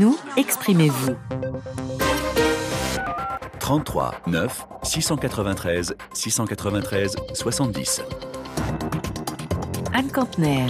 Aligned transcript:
Nous, 0.00 0.18
exprimez-vous. 0.36 1.14
33 3.60 4.14
9 4.26 4.66
693 4.82 5.94
693 6.12 7.16
70. 7.32 8.02
Anne 9.92 10.10
Campner. 10.10 10.66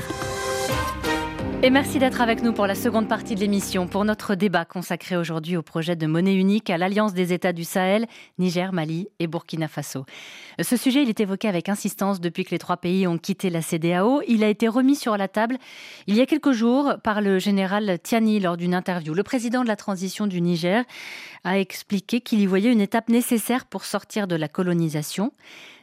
Et 1.64 1.71
merci 1.71 1.98
d'être 1.98 2.21
avec 2.21 2.43
nous 2.43 2.53
pour 2.53 2.66
la 2.66 2.74
seconde 2.74 3.08
partie 3.08 3.34
de 3.34 3.40
l'émission, 3.40 3.87
pour 3.87 4.04
notre 4.04 4.34
débat 4.34 4.66
consacré 4.66 5.16
aujourd'hui 5.16 5.57
au 5.57 5.62
projet 5.62 5.96
de 5.96 6.06
monnaie 6.06 6.34
unique 6.34 6.68
à 6.68 6.77
l'Alliance 6.77 7.14
des 7.14 7.32
États 7.32 7.55
du 7.55 7.64
Sahel, 7.64 8.06
Niger, 8.38 8.75
Mali 8.75 9.09
et 9.18 9.27
Burkina 9.27 9.66
Faso. 9.66 10.05
Ce 10.61 10.77
sujet, 10.77 11.02
il 11.05 11.09
est 11.09 11.20
évoqué 11.20 11.48
avec 11.48 11.70
insistance 11.70 12.20
depuis 12.20 12.45
que 12.45 12.50
les 12.50 12.59
trois 12.59 12.77
pays 12.77 13.06
ont 13.06 13.16
quitté 13.16 13.48
la 13.48 13.62
CDAO. 13.62 14.20
Il 14.29 14.45
a 14.45 14.48
été 14.50 14.69
remis 14.69 14.95
sur 14.95 15.16
la 15.16 15.27
table 15.27 15.56
il 16.06 16.16
y 16.16 16.20
a 16.20 16.27
quelques 16.27 16.52
jours 16.52 16.96
par 17.02 17.23
le 17.23 17.38
général 17.38 17.98
Tiani 18.02 18.41
lors 18.41 18.59
d'une 18.59 18.74
interview. 18.74 19.15
Le 19.15 19.23
président 19.23 19.62
de 19.62 19.69
la 19.69 19.77
transition 19.77 20.27
du 20.27 20.42
Niger 20.42 20.84
a 21.45 21.59
expliqué 21.59 22.20
qu'il 22.20 22.41
y 22.41 22.46
voyait 22.46 22.73
une 22.73 22.83
étape 22.83 23.09
nécessaire 23.09 23.65
pour 23.65 23.87
sortir 23.87 24.27
de 24.27 24.37
la 24.37 24.48
colonisation. 24.48 25.33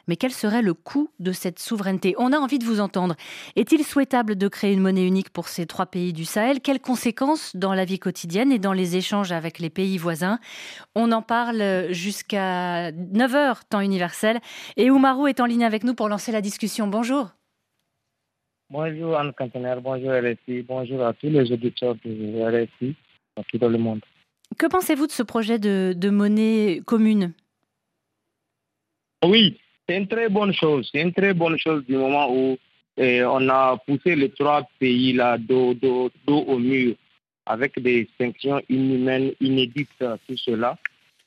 Mais 0.08 0.16
quel 0.16 0.32
serait 0.32 0.62
le 0.62 0.74
coût 0.74 1.10
de 1.20 1.32
cette 1.32 1.60
souveraineté? 1.60 2.16
On 2.18 2.34
a 2.34 2.38
envie 2.38 2.60
de 2.60 2.66
vous 2.66 2.80
entendre. 2.80 3.16
Est-il 3.56 3.84
souhaitable 3.84 4.36
de 4.36 4.48
créer 4.48 4.74
une 4.74 4.82
monnaie 4.82 5.06
unique 5.06 5.30
pour 5.30 5.48
ces 5.48 5.66
trois 5.66 5.86
pays 5.86 6.14
du 6.14 6.26
Sahel? 6.26 6.62
Quelles 6.62 6.80
conséquences 6.80 7.56
dans 7.56 7.74
la 7.74 7.86
vie 7.86 8.00
quotidienne 8.00 8.52
et 8.52 8.60
dans 8.60 8.74
les 8.74 8.96
échanges 8.96 9.32
avec 9.32 9.60
les 9.60 9.70
pays 9.70 9.98
voisins? 9.98 10.40
On 10.96 11.12
en 11.12 11.22
parle 11.22 11.92
jusqu'à 11.92 12.92
9h, 12.92 13.62
temps 13.70 13.82
universel. 13.82 14.40
Et 14.78 14.90
Oumarou 14.90 15.28
est 15.28 15.40
en 15.40 15.46
ligne 15.46 15.66
avec 15.66 15.84
nous 15.84 15.94
pour 15.94 16.10
lancer 16.10 16.32
la 16.32 16.42
discussion. 16.42 16.88
Bonjour. 16.88 17.30
Bonjour 18.70 19.18
Anne 19.18 19.34
Cantenaire, 19.34 19.82
bonjour 19.82 20.12
RSI, 20.12 20.62
bonjour 20.62 21.06
à 21.06 21.12
tous 21.14 21.28
les 21.28 21.52
auditeurs 21.52 21.96
de 22.06 22.64
RSI 22.66 22.96
partout 23.36 23.58
dans 23.58 23.68
le 23.68 23.78
monde. 23.78 24.00
Que 24.58 24.66
pensez-vous 24.66 25.08
de 25.08 25.12
ce 25.12 25.24
projet 25.24 25.60
de, 25.60 25.94
de 25.96 26.10
monnaie 26.10 26.82
commune? 26.86 27.34
Oui, 29.26 29.60
c'est 29.92 29.98
une 29.98 30.08
très 30.08 30.30
bonne 30.30 30.54
chose. 30.54 30.90
C'est 30.92 31.02
une 31.02 31.12
très 31.12 31.34
bonne 31.34 31.58
chose 31.58 31.84
du 31.86 31.98
moment 31.98 32.34
où 32.34 32.58
eh, 32.96 33.24
on 33.26 33.50
a 33.50 33.78
poussé 33.86 34.16
les 34.16 34.30
trois 34.30 34.66
pays 34.80 35.12
là 35.12 35.38
dos, 35.38 35.74
dos, 35.74 36.10
au 36.28 36.58
mur 36.58 36.96
avec 37.46 37.78
des 37.82 38.08
sanctions 38.18 38.62
inhumaines, 38.70 39.34
inédites 39.42 39.90
sur 39.98 40.40
cela. 40.40 40.78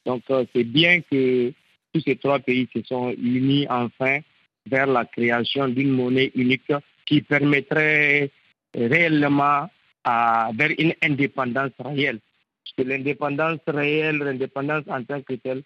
Donc 0.07 0.23
euh, 0.31 0.47
c'est 0.55 0.65
bien 0.65 1.03
que 1.03 1.53
tous 1.92 2.01
ces 2.01 2.17
trois 2.17 2.39
pays 2.39 2.67
se 2.75 2.83
sont 2.85 3.11
unis 3.11 3.67
enfin 3.69 4.20
vers 4.65 4.87
la 4.87 5.05
création 5.05 5.69
d'une 5.69 5.91
monnaie 5.91 6.33
unique 6.35 6.73
qui 7.05 7.20
permettrait 7.20 8.31
réellement 8.75 9.69
à, 10.05 10.51
vers 10.55 10.70
une 10.79 10.95
indépendance 11.03 11.73
réelle. 11.81 12.20
Parce 12.65 12.77
que 12.79 12.83
l'indépendance 12.91 13.61
réelle, 13.67 14.19
l'indépendance 14.19 14.85
en 14.89 15.05
tant 15.05 15.20
que 15.20 15.35
telle, 15.35 15.62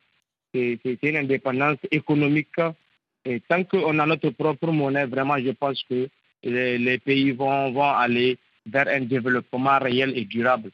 c'est 0.52 0.98
une 1.02 1.16
indépendance 1.16 1.78
économique 1.92 2.58
et 3.28 3.40
tant 3.46 3.62
qu'on 3.64 3.98
a 3.98 4.06
notre 4.06 4.30
propre 4.30 4.68
monnaie, 4.68 5.04
vraiment, 5.04 5.36
je 5.38 5.50
pense 5.50 5.82
que 5.82 6.08
les, 6.42 6.98
pays 6.98 7.32
vont, 7.32 7.70
vont 7.72 7.90
aller 7.90 8.38
vers 8.64 8.88
un 8.88 9.00
développement 9.00 9.78
réel 9.78 10.16
et 10.16 10.24
durable. 10.24 10.70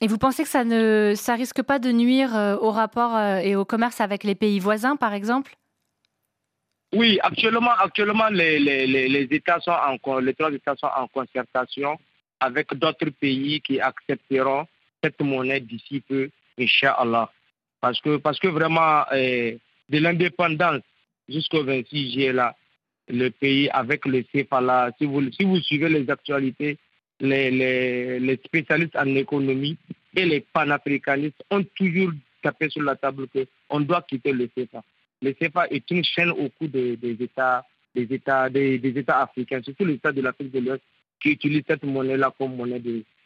Et 0.00 0.06
vous 0.06 0.16
pensez 0.16 0.44
que 0.44 0.48
ça 0.48 0.64
ne 0.64 1.12
ça 1.14 1.34
risque 1.34 1.62
pas 1.62 1.78
de 1.78 1.92
nuire 1.92 2.34
euh, 2.34 2.56
au 2.56 2.70
rapport 2.70 3.14
euh, 3.14 3.36
et 3.36 3.54
au 3.54 3.66
commerce 3.66 4.00
avec 4.00 4.24
les 4.24 4.34
pays 4.34 4.58
voisins, 4.58 4.96
par 4.96 5.12
exemple? 5.12 5.54
Oui, 6.94 7.18
actuellement, 7.22 7.72
actuellement 7.72 8.30
les, 8.30 8.58
les, 8.58 8.86
les, 8.86 9.28
États 9.30 9.60
sont 9.60 9.72
en, 9.72 10.18
les 10.20 10.32
trois 10.32 10.50
États 10.50 10.74
sont 10.76 10.88
en 10.96 11.06
concertation 11.06 11.98
avec 12.40 12.72
d'autres 12.74 13.10
pays 13.10 13.60
qui 13.60 13.78
accepteront 13.78 14.66
cette 15.04 15.20
monnaie 15.20 15.60
d'ici 15.60 16.00
peu, 16.00 16.30
Inch'Allah. 16.58 17.30
Parce 17.82 18.00
que, 18.00 18.16
parce 18.16 18.38
que 18.38 18.48
vraiment, 18.48 19.04
eh, 19.12 19.58
de 19.90 19.98
l'indépendance 19.98 20.82
jusqu'au 21.30 21.64
26 21.64 22.12
juillet, 22.12 22.32
là, 22.32 22.56
le 23.08 23.30
pays 23.30 23.68
avec 23.70 24.06
le 24.06 24.22
CFA 24.22 24.60
là, 24.60 24.90
si 24.98 25.04
vous, 25.06 25.30
si 25.32 25.44
vous 25.44 25.58
suivez 25.60 25.88
les 25.88 26.08
actualités, 26.10 26.78
les, 27.20 27.50
les, 27.50 28.20
les 28.20 28.36
spécialistes 28.44 28.96
en 28.96 29.14
économie 29.14 29.76
et 30.16 30.24
les 30.24 30.40
panafricanistes 30.40 31.42
ont 31.50 31.64
toujours 31.74 32.12
tapé 32.42 32.70
sur 32.70 32.82
la 32.82 32.96
table 32.96 33.26
qu'on 33.28 33.80
doit 33.80 34.02
quitter 34.02 34.32
le 34.32 34.48
CFA. 34.48 34.82
Le 35.22 35.32
CFA 35.32 35.66
est 35.68 35.90
une 35.90 36.04
chaîne 36.04 36.30
au 36.30 36.48
cou 36.48 36.66
des, 36.66 36.96
des 36.96 37.22
États, 37.22 37.64
des, 37.94 38.12
États, 38.14 38.48
des, 38.48 38.78
des, 38.78 38.98
États 38.98 39.22
africains, 39.22 39.60
surtout 39.62 39.84
les 39.84 39.94
États 39.94 40.12
de 40.12 40.22
l'Afrique 40.22 40.50
de 40.50 40.60
l'Ouest, 40.60 40.82
qui 41.20 41.30
utilisent 41.30 41.64
cette 41.68 41.84
monnaie-là 41.84 42.32
comme 42.38 42.56
monnaie 42.56 42.80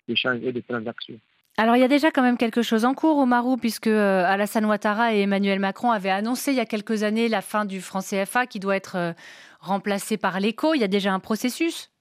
d'échange 0.09 0.41
et 0.43 0.53
de 0.53 0.61
transaction. 0.61 1.19
Alors 1.57 1.77
il 1.77 1.81
y 1.81 1.85
a 1.85 1.89
déjà 1.89 2.11
quand 2.11 2.23
même 2.23 2.37
quelque 2.37 2.63
chose 2.63 2.85
en 2.85 2.95
cours 2.95 3.17
au 3.17 3.27
Marou, 3.27 3.57
puisque 3.57 3.87
euh, 3.87 4.25
Alassane 4.25 4.65
Ouattara 4.65 5.15
et 5.15 5.21
Emmanuel 5.21 5.61
Macron 5.61 5.93
avaient 5.93 6.11
annoncé 6.11 6.51
il 6.51 6.57
y 6.57 6.61
a 6.61 6.67
quelques 6.67 7.05
années 7.05 7.29
la 7.29 7.43
fin 7.43 7.65
du 7.65 7.81
franc 7.81 8.01
CFA 8.01 8.47
qui 8.47 8.59
doit 8.59 8.75
être 8.75 8.97
euh, 8.97 9.13
remplacé 9.61 10.17
par 10.17 10.41
l'éco. 10.41 10.75
Il 10.75 10.81
y 10.81 10.85
a 10.85 10.89
déjà 10.89 11.13
un 11.13 11.21
processus? 11.21 11.93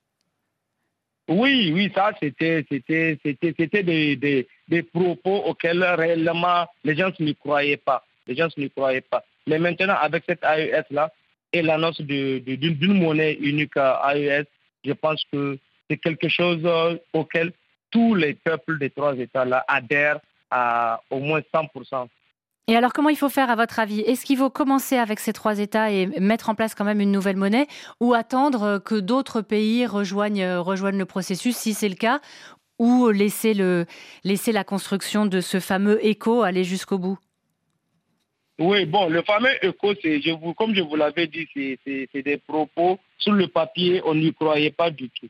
Oui, 1.29 1.71
oui, 1.73 1.91
ça 1.95 2.11
c'était 2.19 2.65
des, 2.67 4.15
des, 4.15 4.47
des, 4.67 4.83
propos 4.83 5.43
auxquels 5.45 5.83
réellement 5.83 6.67
les 6.83 6.95
gens 6.95 7.11
n'y 7.19 7.35
croyaient 7.35 7.77
pas. 7.77 8.05
Les 8.27 8.35
gens 8.35 8.49
n'y 8.57 8.69
croyaient 8.71 9.01
pas. 9.01 9.23
Mais 9.47 9.59
maintenant 9.59 9.95
avec 10.01 10.23
cette 10.27 10.43
AES 10.43 10.85
là 10.89 11.13
et 11.53 11.61
l'annonce 11.61 12.01
d'une 12.01 12.93
monnaie 12.93 13.33
unique 13.33 13.77
AES, 13.77 14.45
je 14.83 14.93
pense 14.93 15.23
que 15.31 15.59
c'est 15.89 15.97
quelque 15.97 16.27
chose 16.27 16.59
euh, 16.65 16.97
auquel 17.13 17.53
tous 17.93 18.15
les 18.15 18.33
peuples 18.33 18.79
des 18.79 18.89
trois 18.89 19.15
États-là 19.15 19.63
adhèrent 19.67 20.19
à 20.49 21.01
au 21.11 21.19
moins 21.19 21.41
100%. 21.53 22.07
Et 22.67 22.75
alors, 22.75 22.91
comment 22.93 23.09
il 23.09 23.17
faut 23.17 23.29
faire 23.29 23.49
à 23.49 23.55
votre 23.55 23.79
avis? 23.79 23.99
Est-ce 24.01 24.25
qu'il 24.25 24.37
faut 24.37 24.49
commencer 24.49 24.97
avec 24.97 25.19
ces 25.19 25.33
trois 25.33 25.59
États 25.59 25.91
et 25.91 26.07
mettre 26.19 26.49
en 26.49 26.55
place 26.55 26.75
quand 26.75 26.85
même 26.85 27.01
une 27.01 27.11
nouvelle 27.11 27.35
monnaie 27.35 27.67
ou 27.99 28.13
attendre 28.13 28.79
que 28.79 28.95
d'autres 28.95 29.41
pays 29.41 29.85
rejoignent, 29.85 30.57
rejoignent 30.57 30.97
le 30.97 31.05
processus 31.05 31.55
si 31.55 31.73
c'est 31.73 31.89
le 31.89 31.95
cas 31.95 32.19
ou 32.79 33.09
laisser, 33.09 33.53
le, 33.53 33.85
laisser 34.23 34.51
la 34.51 34.63
construction 34.63 35.25
de 35.25 35.39
ce 35.41 35.59
fameux 35.59 36.03
écho 36.05 36.41
aller 36.41 36.63
jusqu'au 36.63 36.97
bout? 36.97 37.19
Oui, 38.59 38.85
bon, 38.85 39.09
le 39.09 39.21
fameux 39.23 39.53
écho, 39.63 39.93
je 40.01 40.31
vous, 40.31 40.53
comme 40.53 40.73
je 40.73 40.81
vous 40.81 40.95
l'avais 40.95 41.27
dit, 41.27 41.47
c'est 41.53 42.23
des 42.23 42.37
propos 42.37 42.97
sur 43.17 43.33
le 43.33 43.47
papier, 43.47 44.01
on 44.05 44.15
n'y 44.15 44.33
croyait 44.33 44.71
pas 44.71 44.89
du 44.89 45.09
tout. 45.09 45.27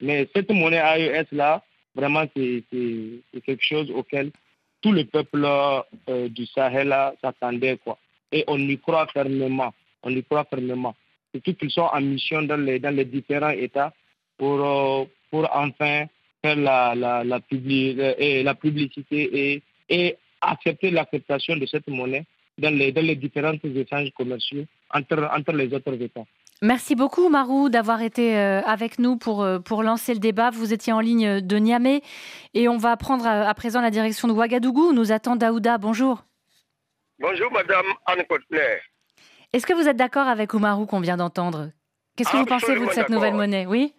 Mais 0.00 0.28
cette 0.34 0.50
monnaie 0.50 0.76
AES-là, 0.76 1.62
Vraiment, 1.94 2.24
c'est 2.34 2.64
quelque 3.44 3.62
chose 3.64 3.90
auquel 3.90 4.30
tout 4.82 4.92
le 4.92 5.04
peuple 5.04 5.44
euh, 5.44 6.28
du 6.28 6.46
Sahel 6.46 6.94
s'attendait. 7.22 7.78
quoi. 7.78 7.98
Et 8.32 8.44
on 8.48 8.58
y 8.58 8.78
croit 8.78 9.06
fermement. 9.06 9.72
On 10.02 10.10
y 10.10 10.22
croit 10.22 10.44
fermement. 10.44 10.94
Surtout 11.32 11.54
qu'ils 11.54 11.70
sont 11.70 11.88
en 11.92 12.00
mission 12.00 12.42
dans 12.42 12.60
les, 12.60 13.04
différents 13.04 13.50
États 13.50 13.92
pour, 14.36 14.60
euh, 14.60 15.04
pour 15.30 15.48
enfin 15.54 16.06
faire 16.42 16.56
la, 16.56 16.94
la, 16.94 17.22
euh, 17.22 18.42
la 18.42 18.54
publicité 18.54 19.52
et, 19.52 19.62
et 19.88 20.16
accepter 20.40 20.90
l'acceptation 20.90 21.56
de 21.56 21.66
cette 21.66 21.88
monnaie 21.88 22.24
dans 22.58 22.74
les, 22.74 22.92
dans 22.92 23.04
les 23.04 23.16
différents 23.16 23.56
échanges 23.64 24.10
commerciaux 24.16 24.64
entre, 24.92 25.28
entre 25.34 25.52
les 25.52 25.72
autres 25.72 26.00
États. 26.00 26.24
Merci 26.62 26.94
beaucoup 26.94 27.28
Marou 27.28 27.68
d'avoir 27.68 28.00
été 28.00 28.38
euh, 28.38 28.60
avec 28.62 28.98
nous 28.98 29.16
pour, 29.16 29.42
euh, 29.42 29.58
pour 29.58 29.82
lancer 29.82 30.14
le 30.14 30.20
débat. 30.20 30.50
Vous 30.50 30.72
étiez 30.72 30.92
en 30.92 31.00
ligne 31.00 31.40
de 31.40 31.56
Niamey 31.56 32.02
et 32.54 32.68
on 32.68 32.78
va 32.78 32.96
prendre 32.96 33.26
à 33.26 33.52
présent 33.54 33.80
la 33.80 33.90
direction 33.90 34.28
de 34.28 34.32
Ouagadougou. 34.32 34.92
Nous 34.92 35.12
attend 35.12 35.36
Daouda. 35.36 35.78
Bonjour. 35.78 36.24
Bonjour 37.18 37.50
Madame 37.52 37.86
Anne 38.06 38.24
Kotler. 38.28 38.80
Est-ce 39.52 39.66
que 39.66 39.72
vous 39.72 39.88
êtes 39.88 39.96
d'accord 39.96 40.26
avec 40.26 40.54
Oumarou 40.54 40.86
qu'on 40.86 41.00
vient 41.00 41.16
d'entendre? 41.16 41.70
Qu'est-ce 42.16 42.30
que 42.30 42.36
vous 42.36 42.46
pensez 42.46 42.74
vous 42.76 42.86
de 42.86 42.92
cette 42.92 43.08
nouvelle 43.08 43.34
monnaie? 43.34 43.66
Oui? 43.66 43.94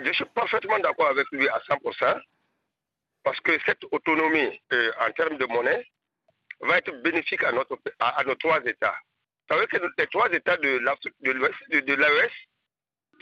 Je 0.00 0.12
suis 0.12 0.24
parfaitement 0.26 0.78
d'accord 0.78 1.08
avec 1.08 1.26
lui 1.32 1.48
à 1.48 1.58
100% 1.68 2.20
parce 3.24 3.40
que 3.40 3.58
cette 3.66 3.82
autonomie 3.90 4.60
euh, 4.72 4.92
en 5.06 5.10
termes 5.12 5.36
de 5.38 5.46
monnaie 5.46 5.86
va 6.60 6.78
être 6.78 6.92
bénéfique 7.02 7.42
à, 7.42 7.52
notre, 7.52 7.78
à 7.98 8.22
nos 8.24 8.34
trois 8.36 8.60
États. 8.64 8.94
Vous 9.48 9.54
savez 9.54 9.66
que 9.68 9.76
les 9.98 10.06
trois 10.08 10.28
États 10.32 10.56
de 10.56 11.94
l'AES 11.94 12.30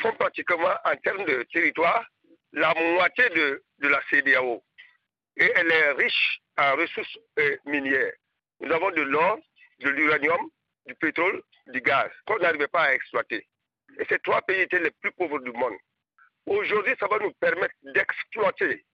font 0.01 0.13
pratiquement, 0.15 0.75
en 0.85 0.97
termes 0.97 1.25
de 1.25 1.43
territoire, 1.53 2.05
la 2.53 2.73
moitié 2.75 3.29
de, 3.31 3.63
la 3.81 4.01
CDAO. 4.11 4.63
Et 5.37 5.53
elle 5.55 5.71
est 5.71 5.93
riche 5.93 6.41
en 6.57 6.77
ressources 6.77 7.19
euh, 7.39 7.57
minières. 7.67 8.13
Nous 8.61 8.73
avons 8.73 8.91
de 8.93 9.03
l'or, 9.03 9.39
de 9.81 9.91
l'uranium, 9.91 10.49
du 10.87 10.95
pétrole, 10.95 11.43
du 11.67 11.81
gaz, 11.81 12.11
qu'on 12.27 12.39
n'arrivait 12.39 12.69
pas 12.69 12.85
à 12.85 12.95
exploiter. 12.95 13.47
Et 13.99 14.05
ces 14.09 14.19
trois 14.21 14.41
pays 14.43 14.61
étaient 14.61 14.79
les 14.79 14.93
plus 14.93 15.13
pauvres 15.13 15.41
du 15.41 15.51
monde. 15.53 15.75
Aujourd'hui, 16.47 16.95
ça 17.01 17.09
va 17.09 17.19
nous 17.19 17.33
permettre 17.33 17.75
d'exploiter 17.83 18.85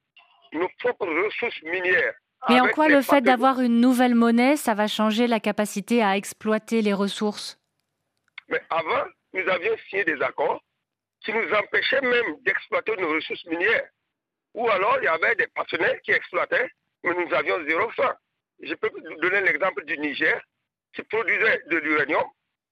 nos 0.52 0.68
propres 0.78 1.06
ressources 1.06 1.62
minières 1.62 2.14
mais 2.48 2.60
en 2.60 2.68
quoi 2.68 2.88
le 2.88 3.02
fait 3.02 3.20
d'avoir 3.20 3.60
une 3.60 3.80
nouvelle 3.80 4.14
monnaie, 4.14 4.56
ça 4.56 4.74
va 4.74 4.86
changer 4.86 5.26
la 5.26 5.40
capacité 5.40 6.02
à 6.02 6.16
exploiter 6.16 6.82
les 6.82 6.92
ressources? 6.92 7.58
Mais 8.48 8.62
avant, 8.70 9.04
nous 9.32 9.48
avions 9.48 9.76
signé 9.88 10.04
des 10.04 10.20
accords 10.22 10.62
qui 11.24 11.32
nous 11.32 11.52
empêchaient 11.52 12.00
même 12.00 12.36
d'exploiter 12.42 12.96
nos 12.96 13.10
ressources 13.12 13.44
minières. 13.46 13.88
Ou 14.54 14.68
alors, 14.68 14.96
il 15.00 15.04
y 15.04 15.08
avait 15.08 15.34
des 15.36 15.46
partenaires 15.48 16.00
qui 16.02 16.12
exploitaient, 16.12 16.68
mais 17.04 17.14
nous 17.14 17.32
avions 17.34 17.62
zéro 17.68 17.88
franc. 17.90 18.12
Je 18.62 18.74
peux 18.74 18.90
donner 19.22 19.42
l'exemple 19.42 19.84
du 19.84 19.96
Niger, 19.98 20.40
qui 20.94 21.02
produisait 21.04 21.62
de 21.70 21.76
l'uranium 21.76 22.24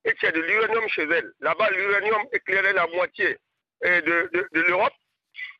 et 0.04 0.14
qui 0.14 0.26
a 0.26 0.32
de 0.32 0.40
l'uranium 0.40 0.88
chez 0.88 1.02
elle. 1.02 1.32
Là-bas, 1.40 1.70
l'uranium 1.70 2.22
éclairait 2.32 2.72
la 2.72 2.86
moitié 2.88 3.36
euh, 3.84 4.00
de, 4.00 4.48
de, 4.52 4.60
l'Europe. 4.62 4.92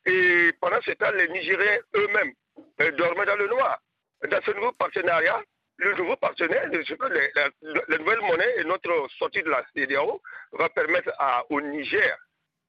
Et 0.06 0.52
pendant 0.60 0.80
ce 0.82 0.90
temps, 0.92 1.10
les 1.12 1.28
Nigériens 1.28 1.78
eux-mêmes 1.94 2.32
euh, 2.80 2.90
dormaient 2.92 3.26
dans 3.26 3.36
le 3.36 3.48
noir. 3.48 3.78
Dans 4.26 4.40
ce 4.44 4.50
nouveau 4.52 4.72
partenariat, 4.72 5.40
le 5.76 5.94
nouveau 5.94 6.16
partenaire, 6.16 6.68
la, 6.68 7.98
nouvelle 7.98 8.20
monnaie 8.20 8.54
et 8.56 8.64
notre 8.64 9.08
sortie 9.18 9.42
de 9.42 9.50
la 9.50 9.64
CDAO 9.74 10.20
va 10.52 10.68
permettre 10.70 11.12
à, 11.18 11.44
au 11.50 11.60
Niger 11.60 12.18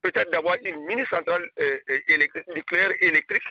peut-être 0.01 0.31
d'avoir 0.31 0.55
une 0.63 0.79
mini-centrale 0.85 1.49
euh, 1.59 1.79
nucléaire 2.55 2.91
électrique 3.01 3.43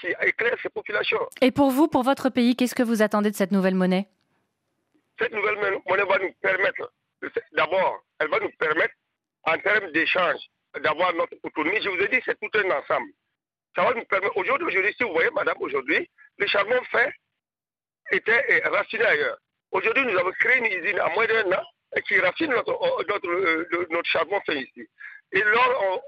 qui 0.00 0.08
éclaire 0.22 0.56
ses 0.62 0.70
populations. 0.70 1.28
Et 1.42 1.50
pour 1.50 1.70
vous, 1.70 1.88
pour 1.88 2.02
votre 2.02 2.30
pays, 2.30 2.56
qu'est-ce 2.56 2.74
que 2.74 2.82
vous 2.82 3.02
attendez 3.02 3.30
de 3.30 3.36
cette 3.36 3.52
nouvelle 3.52 3.74
monnaie? 3.74 4.08
Cette 5.18 5.32
nouvelle 5.32 5.56
monnaie 5.56 6.04
va 6.04 6.18
nous 6.18 6.32
permettre, 6.40 6.92
d'abord, 7.52 8.02
elle 8.18 8.28
va 8.28 8.40
nous 8.40 8.50
permettre, 8.58 8.94
en 9.44 9.58
termes 9.58 9.90
d'échange, 9.92 10.40
d'avoir 10.82 11.12
notre 11.14 11.34
autonomie. 11.42 11.80
Je 11.82 11.90
vous 11.90 12.00
ai 12.00 12.08
dit, 12.08 12.20
c'est 12.24 12.38
tout 12.40 12.58
un 12.58 12.70
ensemble. 12.70 13.10
Ça 13.76 13.82
va 13.84 13.94
nous 13.94 14.04
permettre, 14.06 14.36
aujourd'hui, 14.36 14.66
aujourd'hui, 14.66 14.94
si 14.96 15.04
vous 15.04 15.12
voyez, 15.12 15.30
madame, 15.30 15.56
aujourd'hui, 15.60 16.08
le 16.38 16.46
charbon 16.46 16.80
fait 16.90 17.12
était 18.12 18.62
raciné 18.66 19.04
ailleurs. 19.04 19.38
Aujourd'hui, 19.72 20.04
nous 20.06 20.18
avons 20.18 20.32
créé 20.32 20.58
une 20.58 20.66
usine 20.66 20.98
à 21.00 21.08
moins 21.10 21.26
d'un 21.26 21.52
an 21.52 21.62
qui 22.06 22.18
rafine 22.18 22.50
notre, 22.50 22.72
notre, 23.08 23.28
euh, 23.28 23.86
notre 23.90 24.08
charbon 24.08 24.40
fait 24.46 24.60
ici. 24.60 24.88
Et 25.32 25.40
l'or, 25.40 26.02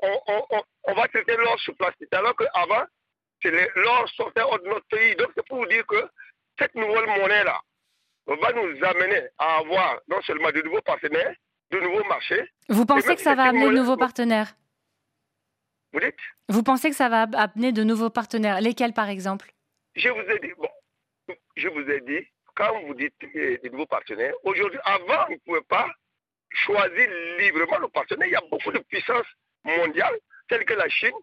on, 0.84 0.94
va 0.94 1.08
traiter 1.08 1.36
l'or 1.36 1.58
sur 1.60 1.74
place. 1.76 1.94
Alors 2.12 2.36
qu'avant, 2.36 2.84
l'or 3.76 4.08
sortait 4.16 4.42
hors 4.42 4.58
de 4.60 4.68
notre 4.68 4.86
pays. 4.86 5.16
Donc, 5.16 5.28
c'est 5.34 5.46
pour 5.46 5.58
vous 5.58 5.66
dire 5.66 5.86
que 5.86 6.08
cette 6.58 6.74
nouvelle 6.74 7.06
monnaie-là 7.06 7.60
va 8.26 8.52
nous 8.52 8.84
amener 8.84 9.28
à 9.38 9.58
avoir 9.58 10.00
non 10.08 10.20
seulement 10.22 10.50
de 10.50 10.62
nouveaux 10.62 10.82
partenaires, 10.82 11.34
de 11.70 11.80
nouveaux 11.80 12.04
marchés. 12.04 12.48
Vous 12.68 12.86
pensez 12.86 13.14
que 13.14 13.22
ça 13.22 13.34
va 13.34 13.44
amener 13.44 13.66
de 13.66 13.74
nouveaux 13.76 13.96
partenaires? 13.96 14.54
Vous 15.92 16.00
dites? 16.00 16.18
Vous 16.48 16.62
pensez 16.62 16.90
que 16.90 16.96
ça 16.96 17.08
va 17.08 17.22
amener 17.22 17.72
de 17.72 17.82
nouveaux 17.82 18.10
partenaires? 18.10 18.60
Lesquels, 18.60 18.92
par 18.92 19.08
exemple? 19.08 19.52
Je 19.94 20.08
vous 20.10 20.20
ai 20.20 20.38
dit, 20.40 20.52
bon, 20.58 20.68
je 21.56 21.68
vous 21.68 21.90
ai 21.90 22.00
dit, 22.00 22.26
quand 22.54 22.80
vous 22.82 22.94
dites 22.94 23.14
des 23.34 23.70
nouveaux 23.70 23.86
partenaires, 23.86 24.34
aujourd'hui, 24.42 24.80
avant, 24.84 25.26
on 25.28 25.32
ne 25.32 25.36
pouvait 25.38 25.60
pas 25.68 25.88
choisir 26.50 27.08
librement 27.38 27.80
nos 27.80 27.88
partenaires. 27.88 28.28
Il 28.28 28.32
y 28.32 28.36
a 28.36 28.42
beaucoup 28.50 28.72
de 28.72 28.78
puissances 28.78 29.26
mondiales, 29.64 30.18
telles 30.48 30.64
que 30.64 30.74
la 30.74 30.88
Chine, 30.88 31.14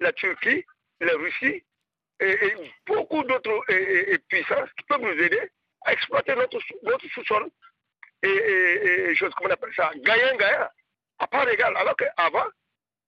la 0.00 0.12
Turquie, 0.12 0.64
la 1.00 1.14
Russie, 1.14 1.64
et, 2.20 2.54
beaucoup 2.86 3.22
d'autres 3.24 3.64
puissances 4.28 4.70
qui 4.78 4.84
peuvent 4.86 5.00
nous 5.00 5.20
aider 5.22 5.40
à 5.84 5.92
exploiter 5.92 6.34
notre, 6.34 6.58
sous-sol 7.12 7.48
et, 8.22 8.28
et, 8.28 9.14
chose, 9.14 9.32
comment 9.36 9.50
on 9.50 9.52
appelle 9.52 9.74
ça, 9.74 9.90
gagnant-gagnant, 9.96 10.68
à 11.18 11.26
part 11.26 11.48
égal. 11.48 11.76
Alors 11.76 11.96
qu'avant, 11.96 12.46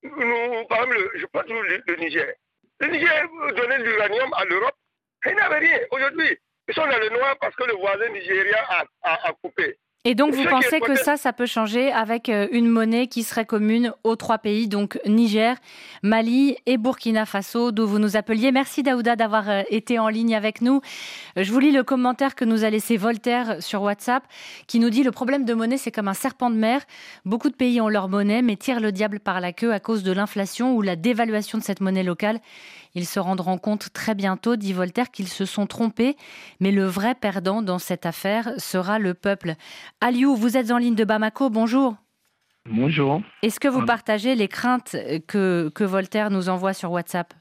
nous, 0.03 0.65
par 0.67 0.83
exemple, 0.83 1.11
je 1.15 1.27
pense 1.27 1.47
le, 1.47 1.83
le 1.87 1.97
Niger. 1.97 2.35
Le 2.81 2.89
Niger 2.89 3.29
donnait 3.57 3.79
l'uranium 3.79 4.33
à 4.35 4.45
l'Europe, 4.45 4.77
il 5.25 5.35
n'avait 5.35 5.59
rien. 5.59 5.79
Aujourd'hui, 5.91 6.39
ils 6.69 6.75
sont 6.75 6.83
dans 6.83 6.99
le 6.99 7.09
noir 7.11 7.37
parce 7.41 7.55
que 7.55 7.65
le 7.65 7.75
voisin 7.75 8.09
nigérien 8.13 8.59
a, 9.03 9.33
coupé. 9.43 9.77
Et 10.09 10.15
donc, 10.15 10.35
vous 10.35 10.45
pensez 10.45 10.79
que 10.79 10.95
ça, 10.95 11.17
ça 11.17 11.33
peut 11.33 11.47
changer 11.47 11.91
avec 11.91 12.29
euh, 12.29 12.47
une 12.53 12.69
monnaie 12.69 13.09
qui 13.09 13.25
serait 13.25 13.45
commune 13.45 13.93
aux 14.05 14.15
trois 14.15 14.39
pays, 14.39 14.69
donc 14.69 15.01
Niger, 15.05 15.57
Mali 16.05 16.57
et 16.67 16.77
Burkina 16.77 17.27
Faso, 17.27 17.73
d'où 17.73 17.89
vous 17.89 17.99
nous 17.99 18.17
appeliez. 18.17 18.53
Merci 18.53 18.85
Daouda 18.85 19.17
d'avoir 19.17 19.51
euh, 19.51 19.63
été 19.69 19.99
en 19.99 20.07
ligne 20.07 20.37
avec 20.37 20.61
nous. 20.61 20.81
Euh, 21.37 21.43
je 21.43 21.51
vous 21.51 21.59
lis 21.59 21.73
le 21.73 21.83
commentaire 21.83 22.37
que 22.37 22.45
nous 22.45 22.63
a 22.63 22.71
laissé 22.71 22.97
Voltaire 22.97 23.61
sur 23.61 23.83
WhatsApp, 23.83 24.23
qui 24.69 24.79
nous 24.79 24.91
dit 24.91 25.03
le 25.03 25.11
problème 25.11 25.45
de 25.45 25.55
monnaie, 25.55 25.77
c'est 25.77 25.91
comme 25.91 26.07
un 26.07 26.15
serpent 26.15 26.51
de 26.51 26.57
mer. 26.57 26.83
Beaucoup 27.25 27.51
de 27.51 27.57
pays 27.57 27.81
ont 27.81 27.89
leur 27.89 28.09
monnaie, 28.09 28.43
mais 28.43 28.55
tirent 28.55 28.79
le 28.81 28.93
diable 28.93 29.19
par 29.19 29.41
la 29.41 29.53
queue 29.53 29.73
à 29.73 29.81
cause 29.81 30.05
de 30.05 30.13
l'inflation 30.13 30.77
ou 30.77 30.83
la 30.83 30.95
dévaluation 30.95 31.59
de 31.59 31.65
cette 31.65 31.81
monnaie 31.81 32.05
locale. 32.05 32.39
Ils 32.97 33.05
se 33.07 33.21
rendront 33.21 33.59
compte 33.59 33.93
très 33.93 34.15
bientôt, 34.15 34.57
dit 34.57 34.73
Voltaire, 34.73 35.11
qu'ils 35.11 35.29
se 35.29 35.45
sont 35.45 35.67
trompés, 35.67 36.17
mais 36.61 36.73
le 36.73 36.87
vrai 36.87 37.15
perdant 37.15 37.61
dans 37.61 37.79
cette 37.79 38.07
affaire 38.07 38.51
sera 38.57 38.99
le 38.99 39.13
peuple. 39.13 39.55
Aliou, 40.01 40.35
vous 40.35 40.57
êtes 40.57 40.71
en 40.71 40.79
ligne 40.79 40.95
de 40.95 41.05
Bamako, 41.05 41.51
bonjour. 41.51 41.97
Bonjour. 42.65 43.21
Est-ce 43.43 43.61
que 43.61 43.69
vous 43.69 43.85
partagez 43.85 44.35
les 44.35 44.49
craintes 44.49 44.97
que, 45.29 45.71
que 45.75 45.85
Voltaire 45.85 46.31
nous 46.31 46.49
envoie 46.49 46.73
sur 46.73 46.91
WhatsApp? 46.91 47.35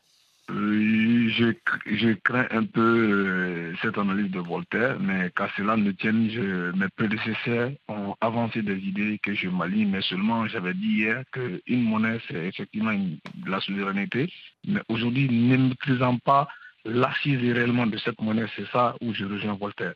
Euh, 0.52 1.30
je, 1.30 2.12
crains 2.24 2.48
un 2.52 2.66
peu 2.66 2.82
euh, 2.82 3.45
cette 3.82 3.98
analyse 3.98 4.32
de 4.32 4.40
Voltaire, 4.40 4.98
mais 5.00 5.32
qu'à 5.36 5.50
cela 5.56 5.76
ne 5.76 5.92
tienne, 5.92 6.30
je, 6.30 6.72
mes 6.72 6.90
prédécesseurs 6.90 7.72
ont 7.88 8.16
avancé 8.22 8.62
des 8.62 8.78
idées 8.78 9.20
que 9.24 9.34
je 9.34 9.50
m'aligne, 9.50 9.90
mais 9.90 10.02
seulement 10.02 10.48
j'avais 10.48 10.74
dit 10.74 10.98
hier 11.00 11.24
qu'une 11.32 11.84
monnaie, 11.84 12.20
c'est 12.28 12.46
effectivement 12.48 12.94
la 13.46 13.60
souveraineté, 13.62 14.32
mais 14.68 14.82
aujourd'hui, 14.90 15.30
ne 15.30 15.58
maîtrisant 15.58 16.18
pas 16.20 16.48
l'assise 16.86 17.40
réellement 17.40 17.88
de 17.88 17.98
cette 17.98 18.22
monnaie, 18.22 18.46
c'est 18.56 18.68
ça 18.72 18.96
où 19.02 19.14
je 19.14 19.26
rejoins 19.26 19.56
Voltaire. 19.56 19.94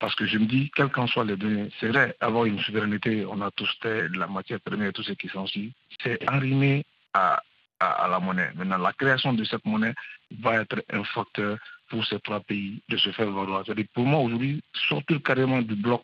Parce 0.00 0.14
que 0.14 0.26
je 0.26 0.38
me 0.38 0.46
dis, 0.46 0.70
quelles 0.74 0.90
qu'en 0.90 1.06
soient 1.06 1.24
les 1.24 1.36
données, 1.36 1.70
c'est 1.80 1.88
vrai, 1.88 2.16
avoir 2.20 2.44
une 2.44 2.60
souveraineté, 2.60 3.26
on 3.26 3.40
a 3.40 3.50
tous 3.50 3.70
de 3.82 4.18
la 4.18 4.28
matière 4.28 4.60
première, 4.60 4.92
tout 4.92 5.02
ce 5.02 5.12
qui 5.12 5.28
s'ensuit, 5.28 5.72
c'est 6.02 6.22
arrimer 6.28 6.84
à 7.14 7.42
à, 7.80 8.08
la 8.08 8.18
monnaie. 8.18 8.50
Maintenant, 8.54 8.78
la 8.78 8.92
création 8.92 9.32
de 9.32 9.44
cette 9.44 9.64
monnaie 9.64 9.94
va 10.40 10.62
être 10.62 10.82
un 10.90 11.04
facteur 11.04 11.58
pour 11.88 12.04
ces 12.06 12.18
trois 12.20 12.40
pays 12.40 12.82
de 12.88 12.96
se 12.96 13.10
faire 13.10 13.30
valoir. 13.30 13.64
Pour 13.94 14.06
moi, 14.06 14.20
aujourd'hui, 14.20 14.62
sortir 14.88 15.22
carrément 15.22 15.62
du 15.62 15.74
bloc 15.74 16.02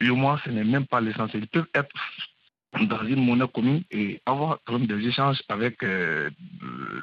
UOMA, 0.00 0.40
ce 0.44 0.50
n'est 0.50 0.64
même 0.64 0.86
pas 0.86 1.00
l'essentiel. 1.00 1.44
Ils 1.44 1.48
peuvent 1.48 1.68
être 1.74 1.94
dans 2.84 3.04
une 3.04 3.24
monnaie 3.24 3.48
commune 3.48 3.82
et 3.90 4.20
avoir 4.26 4.58
des 4.68 5.08
échanges 5.08 5.42
avec 5.48 5.82
euh, 5.82 6.30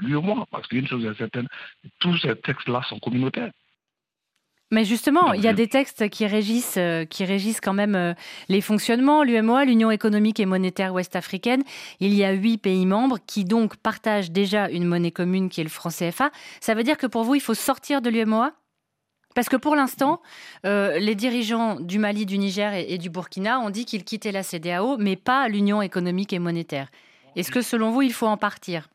l'UOMA. 0.02 0.46
Parce 0.52 0.68
qu'une 0.68 0.88
chose 0.88 1.06
est 1.06 1.18
certaine, 1.18 1.48
tous 2.00 2.18
ces 2.18 2.36
textes-là 2.36 2.82
sont 2.88 3.00
communautaires. 3.00 3.52
Mais 4.74 4.86
justement, 4.86 5.34
il 5.34 5.42
y 5.42 5.48
a 5.48 5.54
des 5.54 5.68
textes 5.68 6.10
qui 6.10 6.25
régissent, 6.25 6.78
euh, 6.78 7.06
qui 7.06 7.25
régissent 7.25 7.62
quand 7.62 7.74
même 7.74 7.94
euh, 7.94 8.16
les 8.50 8.60
fonctionnements. 8.60 9.22
L'UMOA, 9.22 9.66
l'Union 9.66 9.92
économique 9.92 10.40
et 10.40 10.48
monétaire 10.48 10.96
ouest-africaine, 10.96 11.62
il 12.00 12.16
y 12.16 12.24
a 12.24 12.31
huit 12.31 12.58
pays 12.58 12.88
membres 12.88 13.20
qui 13.28 13.46
donc 13.46 13.78
partagent 13.78 14.31
déjà 14.31 14.70
une 14.70 14.86
monnaie 14.86 15.12
commune 15.12 15.50
qui 15.50 15.62
est 15.62 15.64
le 15.64 15.70
franc 15.70 15.92
CFA. 15.92 16.31
Ça 16.60 16.74
veut 16.74 16.81
dire 16.81 16.98
que 16.98 17.06
pour 17.06 17.24
vous, 17.24 17.36
il 17.36 17.42
faut 17.42 17.54
sortir 17.54 18.02
de 18.02 18.10
l'UMOA? 18.10 18.54
Parce 19.36 19.48
que 19.48 19.58
pour 19.58 19.75
l'instant, 19.75 20.21
euh, 20.66 20.97
les 20.97 21.14
dirigeants 21.14 21.80
du 21.80 22.00
Mali, 22.00 22.26
du 22.26 22.40
Niger 22.40 22.74
et, 22.74 22.97
du 22.97 23.12
Burkina 23.12 23.59
ont 23.59 23.69
dit 23.69 23.86
qu'ils 23.86 24.04
quittaient 24.04 24.31
la 24.31 24.42
CDAO, 24.42 24.97
mais 24.97 25.16
pas 25.16 25.47
l'Union 25.50 25.83
économique 25.83 26.33
et 26.33 26.40
monétaire. 26.40 26.90
Est-ce 27.36 27.52
que 27.52 27.62
selon 27.62 27.92
vous, 27.92 28.02
il 28.02 28.14
faut 28.14 28.28
en 28.28 28.38
partir? 28.38 28.90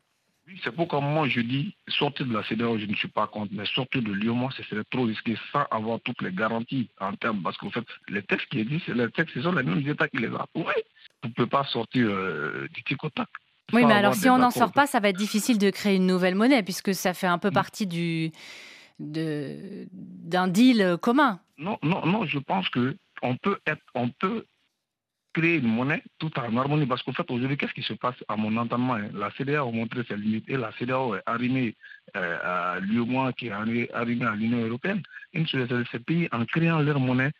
C'est 0.63 0.73
pourquoi 0.73 1.01
moi 1.01 1.27
je 1.27 1.41
dis 1.41 1.75
sortir 1.87 2.25
de 2.25 2.33
la 2.33 2.43
CDAO, 2.43 2.77
je 2.77 2.85
ne 2.85 2.95
suis 2.95 3.07
pas 3.07 3.27
contre, 3.27 3.51
mais 3.53 3.65
sortir 3.65 4.01
de 4.01 4.11
l'UOMA, 4.11 4.49
ce 4.55 4.63
serait 4.63 4.83
trop 4.89 5.03
risqué 5.03 5.35
sans 5.51 5.63
avoir 5.71 5.99
toutes 6.01 6.21
les 6.21 6.31
garanties 6.31 6.89
en 6.99 7.13
termes, 7.13 7.41
parce 7.41 7.57
qu'en 7.57 7.69
fait, 7.69 7.85
les 8.07 8.23
textes 8.23 8.47
qui 8.49 8.59
existent, 8.59 8.93
les 8.93 9.09
textes, 9.11 9.33
ce 9.35 9.41
sont 9.41 9.51
les 9.51 9.63
mêmes 9.63 9.87
États 9.87 10.07
qui 10.07 10.17
les 10.17 10.29
ont 10.29 10.37
approuvés. 10.37 10.85
Vous 11.23 11.29
ne 11.29 11.33
pouvez 11.33 11.47
pas 11.47 11.63
sortir 11.65 12.07
euh, 12.09 12.67
du 12.73 12.83
tic 12.83 12.97
Oui, 13.73 13.85
mais 13.85 13.93
alors 13.93 14.15
si 14.15 14.29
on 14.29 14.37
n'en 14.37 14.51
sort 14.51 14.71
pas, 14.71 14.87
ça 14.87 14.99
va 14.99 15.09
être 15.09 15.17
difficile 15.17 15.57
de 15.57 15.69
créer 15.69 15.95
une 15.95 16.07
nouvelle 16.07 16.35
monnaie, 16.35 16.63
puisque 16.63 16.93
ça 16.93 17.13
fait 17.13 17.27
un 17.27 17.37
peu 17.37 17.49
mm. 17.49 17.53
partie 17.53 17.87
du 17.87 18.31
d'un 18.99 20.47
deal 20.49 20.97
commun. 21.01 21.39
Non, 21.57 21.77
non, 21.83 22.05
non, 22.05 22.25
je 22.25 22.37
pense 22.37 22.67
que 22.69 22.97
on 23.21 23.37
peut 23.37 23.59
être, 23.65 23.81
on 23.95 24.09
peut 24.09 24.45
créer 25.33 25.57
une 25.57 25.67
monnaie 25.67 26.03
tout 26.19 26.31
en 26.39 26.57
harmonie. 26.57 26.85
Parce 26.85 27.03
qu'en 27.03 27.13
fait, 27.13 27.29
aujourd'hui, 27.29 27.57
qu'est-ce 27.57 27.73
qui 27.73 27.83
se 27.83 27.93
passe 27.93 28.15
à 28.27 28.35
mon 28.35 28.55
entendement 28.57 28.95
hein? 28.95 29.09
La 29.13 29.31
CDA 29.31 29.61
a 29.61 29.65
montré 29.65 30.03
ses 30.07 30.17
limites 30.17 30.49
et 30.49 30.57
la 30.57 30.71
CDAO 30.73 31.15
est 31.15 31.23
arrimée 31.25 31.75
euh, 32.15 32.77
à 32.77 33.33
qui 33.33 33.47
est 33.47 33.51
arrimée 33.51 33.89
à 33.91 34.35
l'Union 34.35 34.65
européenne. 34.65 35.01
Une 35.33 35.47
chose, 35.47 35.67
ces 35.91 35.99
pays, 35.99 36.27
en 36.31 36.45
créant 36.45 36.79
leur 36.79 36.99
monnaie, 36.99 37.31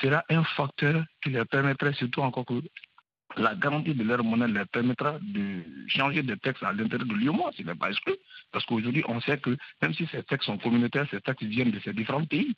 sera 0.00 0.24
un 0.28 0.44
facteur 0.44 1.04
qui 1.22 1.30
leur 1.30 1.46
permettrait, 1.46 1.92
surtout 1.94 2.20
encore 2.20 2.44
que 2.44 2.60
la 3.36 3.54
garantie 3.54 3.94
de 3.94 4.02
leur 4.02 4.22
monnaie 4.24 4.48
leur 4.48 4.66
permettra 4.68 5.18
de 5.20 5.62
changer 5.88 6.22
de 6.22 6.34
texte 6.36 6.62
à 6.62 6.72
l'intérieur 6.72 7.06
de 7.06 7.14
l'UOMA, 7.14 7.50
ce 7.56 7.62
n'est 7.62 7.74
pas 7.74 7.90
exclu. 7.90 8.14
Parce 8.52 8.64
qu'aujourd'hui, 8.64 9.04
on 9.08 9.20
sait 9.20 9.38
que 9.38 9.56
même 9.82 9.94
si 9.94 10.06
ces 10.06 10.22
textes 10.22 10.46
sont 10.46 10.58
communautaires, 10.58 11.06
ces 11.10 11.20
textes 11.20 11.44
viennent 11.44 11.70
de 11.70 11.80
ces 11.80 11.92
différents 11.92 12.24
pays. 12.24 12.54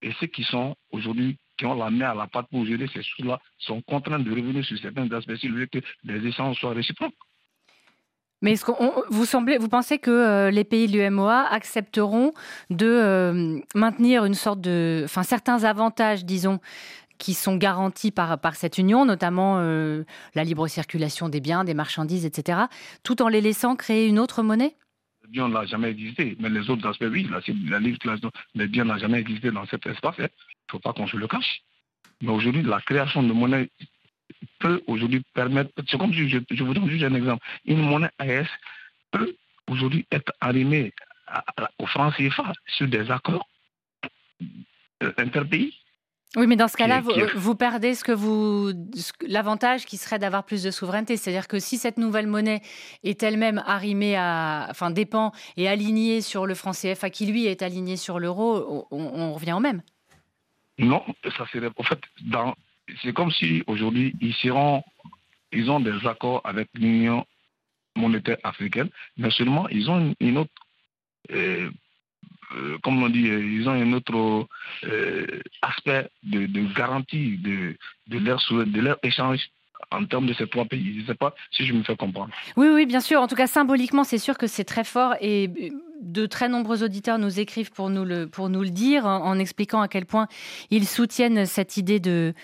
Et 0.00 0.12
ceux 0.18 0.26
qui 0.26 0.42
sont 0.44 0.74
aujourd'hui 0.90 1.38
qui 1.56 1.66
ont 1.66 1.74
la 1.74 1.90
main 1.90 2.10
à 2.10 2.14
la 2.14 2.26
patte 2.26 2.46
pour 2.50 2.64
gérer 2.66 2.86
ces 2.92 3.02
choses-là 3.02 3.40
sont 3.58 3.82
contraints 3.82 4.18
de 4.18 4.30
revenir 4.30 4.64
sur 4.64 4.78
certains 4.78 5.10
aspects 5.12 5.36
si 5.36 5.48
que 5.48 5.80
les 6.04 6.26
échanges 6.26 6.58
soient 6.58 6.72
réciproques. 6.74 7.14
Mais 8.42 8.56
vous, 9.10 9.24
semblez, 9.24 9.56
vous 9.56 9.68
pensez 9.68 9.98
que 9.98 10.10
euh, 10.10 10.50
les 10.50 10.64
pays 10.64 10.88
de 10.88 10.98
l'UMOA 10.98 11.46
accepteront 11.48 12.32
de 12.70 12.86
euh, 12.86 13.60
maintenir 13.76 14.24
une 14.24 14.34
sorte 14.34 14.60
de, 14.60 15.02
enfin 15.04 15.22
certains 15.22 15.62
avantages, 15.62 16.24
disons, 16.24 16.58
qui 17.18 17.34
sont 17.34 17.56
garantis 17.56 18.10
par, 18.10 18.40
par 18.40 18.56
cette 18.56 18.78
union, 18.78 19.04
notamment 19.04 19.58
euh, 19.58 20.02
la 20.34 20.42
libre 20.42 20.66
circulation 20.66 21.28
des 21.28 21.40
biens, 21.40 21.62
des 21.62 21.72
marchandises, 21.72 22.26
etc., 22.26 22.62
tout 23.04 23.22
en 23.22 23.28
les 23.28 23.40
laissant 23.40 23.76
créer 23.76 24.08
une 24.08 24.18
autre 24.18 24.42
monnaie? 24.42 24.74
L'avion 25.32 25.48
n'a 25.48 25.66
jamais 25.66 25.90
existé, 25.90 26.36
mais 26.38 26.48
les 26.48 26.68
autres 26.68 26.86
aspects, 26.86 27.06
oui, 27.10 27.28
la, 27.30 27.40
la 27.70 27.80
législation 27.80 28.30
des 28.54 28.66
biens 28.68 28.84
n'a 28.84 28.98
jamais 28.98 29.18
existé 29.20 29.50
dans 29.50 29.66
cet 29.66 29.86
espace. 29.86 30.14
Il 30.18 30.24
hein. 30.24 30.28
ne 30.28 30.72
faut 30.72 30.78
pas 30.78 30.92
qu'on 30.92 31.06
se 31.06 31.16
le 31.16 31.26
cache. 31.26 31.62
Mais 32.20 32.30
aujourd'hui, 32.30 32.62
la 32.62 32.80
création 32.80 33.22
de 33.22 33.32
monnaie 33.32 33.70
peut 34.58 34.82
aujourd'hui 34.86 35.22
permettre, 35.34 35.70
c'est 35.88 35.98
comme 35.98 36.12
si 36.12 36.28
je, 36.28 36.62
vous 36.62 36.74
donne 36.74 36.88
juste 36.88 37.04
un 37.04 37.14
exemple, 37.14 37.44
une 37.64 37.80
monnaie 37.80 38.10
AS 38.18 38.46
peut 39.10 39.34
aujourd'hui 39.68 40.06
être 40.10 40.32
arrimée 40.40 40.92
aux 41.78 41.86
francs 41.86 42.14
CFA 42.16 42.52
sur 42.66 42.88
des 42.88 43.10
accords 43.10 43.48
euh, 45.02 45.12
interpays. 45.18 45.72
Oui, 46.36 46.46
mais 46.46 46.56
dans 46.56 46.68
ce 46.68 46.78
cas-là, 46.78 47.02
vous, 47.34 47.54
perdez 47.54 47.94
ce 47.94 48.04
que 48.04 48.12
vous, 48.12 48.72
l'avantage 49.20 49.84
qui 49.84 49.98
serait 49.98 50.18
d'avoir 50.18 50.44
plus 50.44 50.62
de 50.62 50.70
souveraineté. 50.70 51.18
C'est-à-dire 51.18 51.46
que 51.46 51.58
si 51.58 51.76
cette 51.76 51.98
nouvelle 51.98 52.26
monnaie 52.26 52.62
est 53.04 53.22
elle-même 53.22 53.62
arrimée 53.66 54.16
à, 54.16 54.66
enfin, 54.70 54.90
dépend 54.90 55.32
et 55.58 55.68
alignée 55.68 56.22
sur 56.22 56.46
le 56.46 56.54
franc 56.54 56.72
CFA 56.72 57.10
qui 57.10 57.26
lui 57.26 57.46
est 57.46 57.60
aligné 57.60 57.98
sur 57.98 58.18
l'euro, 58.18 58.88
on, 58.90 59.34
revient 59.34 59.52
au 59.52 59.60
même. 59.60 59.82
Non, 60.78 61.04
ça 61.36 61.46
serait, 61.52 61.68
en 61.76 61.82
fait, 61.82 62.00
dans, 62.22 62.54
c'est 63.02 63.12
comme 63.12 63.30
si 63.30 63.62
aujourd'hui 63.66 64.14
ils 64.22 64.34
seront, 64.34 64.82
ils 65.52 65.70
ont 65.70 65.80
des 65.80 66.06
accords 66.06 66.40
avec 66.44 66.68
l'Union 66.74 67.26
monétaire 67.94 68.38
africaine, 68.42 68.88
mais 69.18 69.30
seulement 69.30 69.68
ils 69.68 69.90
ont 69.90 70.14
une, 70.18 70.38
autre 70.38 70.50
euh, 71.30 71.70
euh, 72.56 72.78
comme 72.82 73.02
on 73.02 73.08
dit, 73.08 73.28
euh, 73.28 73.44
ils 73.44 73.68
ont 73.68 73.72
un 73.72 73.92
autre 73.92 74.46
euh, 74.84 75.26
aspect 75.62 76.08
de, 76.22 76.46
garantie 76.74 77.38
de, 77.38 78.18
leur, 78.18 78.98
échange 79.02 79.40
en 79.90 80.04
termes 80.04 80.26
de 80.26 80.34
ces 80.34 80.46
trois 80.46 80.64
pays. 80.64 80.94
Je 80.96 81.00
ne 81.02 81.06
sais 81.06 81.14
pas 81.14 81.34
si 81.50 81.66
je 81.66 81.72
me 81.72 81.82
fais 81.82 81.96
comprendre. 81.96 82.30
Oui, 82.56 82.68
oui, 82.68 82.86
bien 82.86 83.00
sûr. 83.00 83.20
En 83.20 83.26
tout 83.26 83.34
cas, 83.34 83.46
symboliquement, 83.46 84.04
c'est 84.04 84.18
sûr 84.18 84.38
que 84.38 84.46
c'est 84.46 84.64
très 84.64 84.84
fort 84.84 85.14
et 85.20 85.50
de 86.00 86.26
très 86.26 86.48
nombreux 86.48 86.82
auditeurs 86.82 87.18
nous 87.18 87.40
écrivent 87.40 87.70
pour 87.70 87.90
nous 87.90 88.04
le 88.04 88.70
dire 88.70 89.06
en 89.06 89.38
expliquant 89.38 89.80
à 89.80 89.88
quel 89.88 90.06
point 90.06 90.26
ils 90.70 90.86
soutiennent 90.86 91.46
cette 91.46 91.76
idée 91.76 92.00
de 92.00 92.34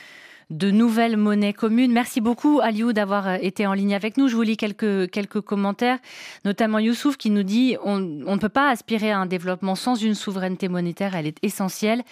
de 0.50 0.70
nouvelles 0.70 1.18
monnaies 1.18 1.52
communes. 1.52 1.92
Merci 1.92 2.22
beaucoup, 2.22 2.60
Aliou, 2.62 2.94
d'avoir 2.94 3.28
euh, 3.28 3.36
été 3.40 3.66
en 3.66 3.74
ligne 3.74 3.94
avec 3.94 4.16
nous. 4.16 4.28
Je 4.28 4.36
vous 4.36 4.42
lis 4.42 4.56
quelques, 4.56 5.10
quelques 5.10 5.42
commentaires, 5.42 5.98
notamment 6.46 6.78
Youssouf 6.78 7.18
qui 7.18 7.28
nous 7.28 7.42
dit 7.42 7.76
on, 7.84 7.98
ne 7.98 8.36
peut 8.38 8.48
pas 8.48 8.70
aspirer 8.70 9.10
à 9.10 9.18
un 9.18 9.26
développement 9.26 9.74
sans 9.74 9.94
une 9.94 10.14
souveraineté 10.14 10.68
monétaire, 10.68 11.14
elle 11.14 11.26
est 11.26 11.38
essentielle. 11.42 12.02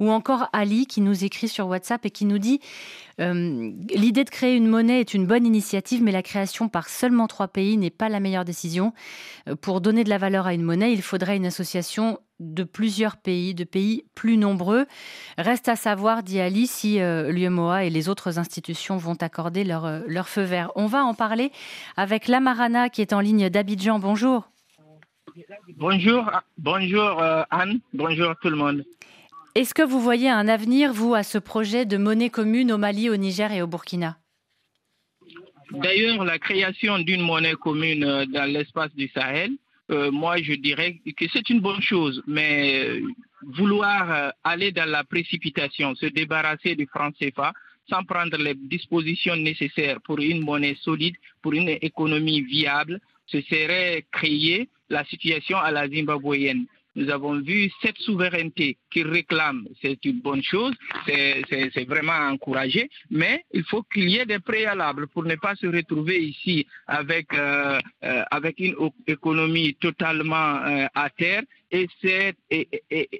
Ou 0.00 0.10
encore 0.10 0.48
Ali 0.52 0.86
qui 0.86 1.00
nous 1.00 1.24
écrit 1.24 1.48
sur 1.48 1.68
WhatsApp 1.68 2.04
et 2.04 2.10
qui 2.10 2.24
nous 2.24 2.38
dit 2.38 2.60
euh, 3.20 3.70
l'idée 3.94 4.24
de 4.24 4.30
créer 4.30 4.56
une 4.56 4.66
monnaie 4.66 5.00
est 5.00 5.14
une 5.14 5.26
bonne 5.26 5.46
initiative, 5.46 6.02
mais 6.02 6.10
la 6.10 6.22
création 6.22 6.68
par 6.68 6.88
seulement 6.88 7.28
trois 7.28 7.46
pays 7.48 7.76
n'est 7.76 7.90
pas 7.90 8.08
la 8.08 8.18
meilleure 8.18 8.44
décision. 8.44 8.92
Euh, 9.48 9.54
pour 9.54 9.80
donner 9.80 10.02
de 10.02 10.08
la 10.08 10.18
valeur 10.18 10.46
à 10.48 10.54
une 10.54 10.62
monnaie, 10.62 10.92
il 10.92 11.02
faudrait 11.02 11.36
une 11.36 11.46
association 11.46 12.18
de 12.40 12.64
plusieurs 12.64 13.16
pays, 13.16 13.54
de 13.54 13.64
pays 13.64 14.04
plus 14.14 14.36
nombreux. 14.36 14.86
Reste 15.38 15.68
à 15.68 15.76
savoir, 15.76 16.22
dit 16.22 16.40
Ali, 16.40 16.66
si 16.66 17.00
euh, 17.00 17.30
l'UMOA 17.30 17.84
et 17.84 17.90
les 17.90 18.08
autres 18.08 18.38
institutions 18.38 18.96
vont 18.96 19.16
accorder 19.20 19.64
leur, 19.64 20.02
leur 20.06 20.28
feu 20.28 20.42
vert. 20.42 20.70
On 20.74 20.86
va 20.86 21.04
en 21.04 21.14
parler 21.14 21.52
avec 21.96 22.28
Lamarana 22.28 22.88
qui 22.88 23.02
est 23.02 23.12
en 23.12 23.20
ligne 23.20 23.48
d'Abidjan. 23.48 23.98
Bonjour. 23.98 24.50
Bonjour, 25.76 26.30
bonjour 26.58 27.20
Anne, 27.50 27.80
bonjour 27.92 28.34
tout 28.40 28.50
le 28.50 28.56
monde. 28.56 28.84
Est-ce 29.56 29.72
que 29.72 29.82
vous 29.82 30.00
voyez 30.00 30.28
un 30.28 30.48
avenir, 30.48 30.92
vous, 30.92 31.14
à 31.14 31.22
ce 31.22 31.38
projet 31.38 31.86
de 31.86 31.96
monnaie 31.96 32.28
commune 32.28 32.72
au 32.72 32.78
Mali, 32.78 33.08
au 33.08 33.16
Niger 33.16 33.52
et 33.52 33.62
au 33.62 33.68
Burkina? 33.68 34.18
D'ailleurs, 35.70 36.24
la 36.24 36.40
création 36.40 36.98
d'une 36.98 37.20
monnaie 37.22 37.54
commune 37.54 38.04
euh, 38.04 38.26
dans 38.26 38.50
l'espace 38.50 38.92
du 38.94 39.08
Sahel, 39.08 39.52
euh, 39.90 40.10
moi 40.10 40.38
je 40.38 40.54
dirais 40.54 41.00
que 41.16 41.26
c'est 41.32 41.48
une 41.50 41.60
bonne 41.60 41.80
chose, 41.82 42.22
mais 42.26 42.84
euh, 42.84 43.00
vouloir 43.42 44.32
aller 44.42 44.72
dans 44.72 44.88
la 44.88 45.04
précipitation, 45.04 45.94
se 45.94 46.06
débarrasser 46.06 46.74
du 46.74 46.86
franc 46.86 47.10
CFA 47.12 47.52
sans 47.88 48.02
prendre 48.04 48.36
les 48.38 48.54
dispositions 48.54 49.36
nécessaires 49.36 50.00
pour 50.00 50.18
une 50.18 50.40
monnaie 50.40 50.76
solide, 50.80 51.16
pour 51.42 51.52
une 51.52 51.68
économie 51.68 52.40
viable, 52.40 53.00
ce 53.26 53.40
serait 53.42 54.06
créer 54.10 54.68
la 54.88 55.04
situation 55.04 55.58
à 55.58 55.70
la 55.70 55.88
zimbabwéenne. 55.88 56.66
Nous 56.96 57.10
avons 57.10 57.40
vu 57.40 57.70
cette 57.82 57.98
souveraineté 57.98 58.76
qu'ils 58.90 59.08
réclament, 59.08 59.66
c'est 59.82 60.04
une 60.04 60.20
bonne 60.20 60.42
chose, 60.42 60.74
c'est 61.06 61.88
vraiment 61.88 62.12
encouragé, 62.12 62.88
mais 63.10 63.44
il 63.52 63.64
faut 63.64 63.82
qu'il 63.82 64.08
y 64.08 64.18
ait 64.18 64.26
des 64.26 64.38
préalables 64.38 65.08
pour 65.08 65.24
ne 65.24 65.34
pas 65.34 65.56
se 65.56 65.66
retrouver 65.66 66.22
ici 66.22 66.66
avec, 66.86 67.34
euh, 67.34 67.80
euh, 68.04 68.22
avec 68.30 68.60
une 68.60 68.76
économie 69.08 69.74
totalement 69.74 70.64
euh, 70.64 70.86
à 70.94 71.10
terre 71.10 71.42
et, 71.72 71.88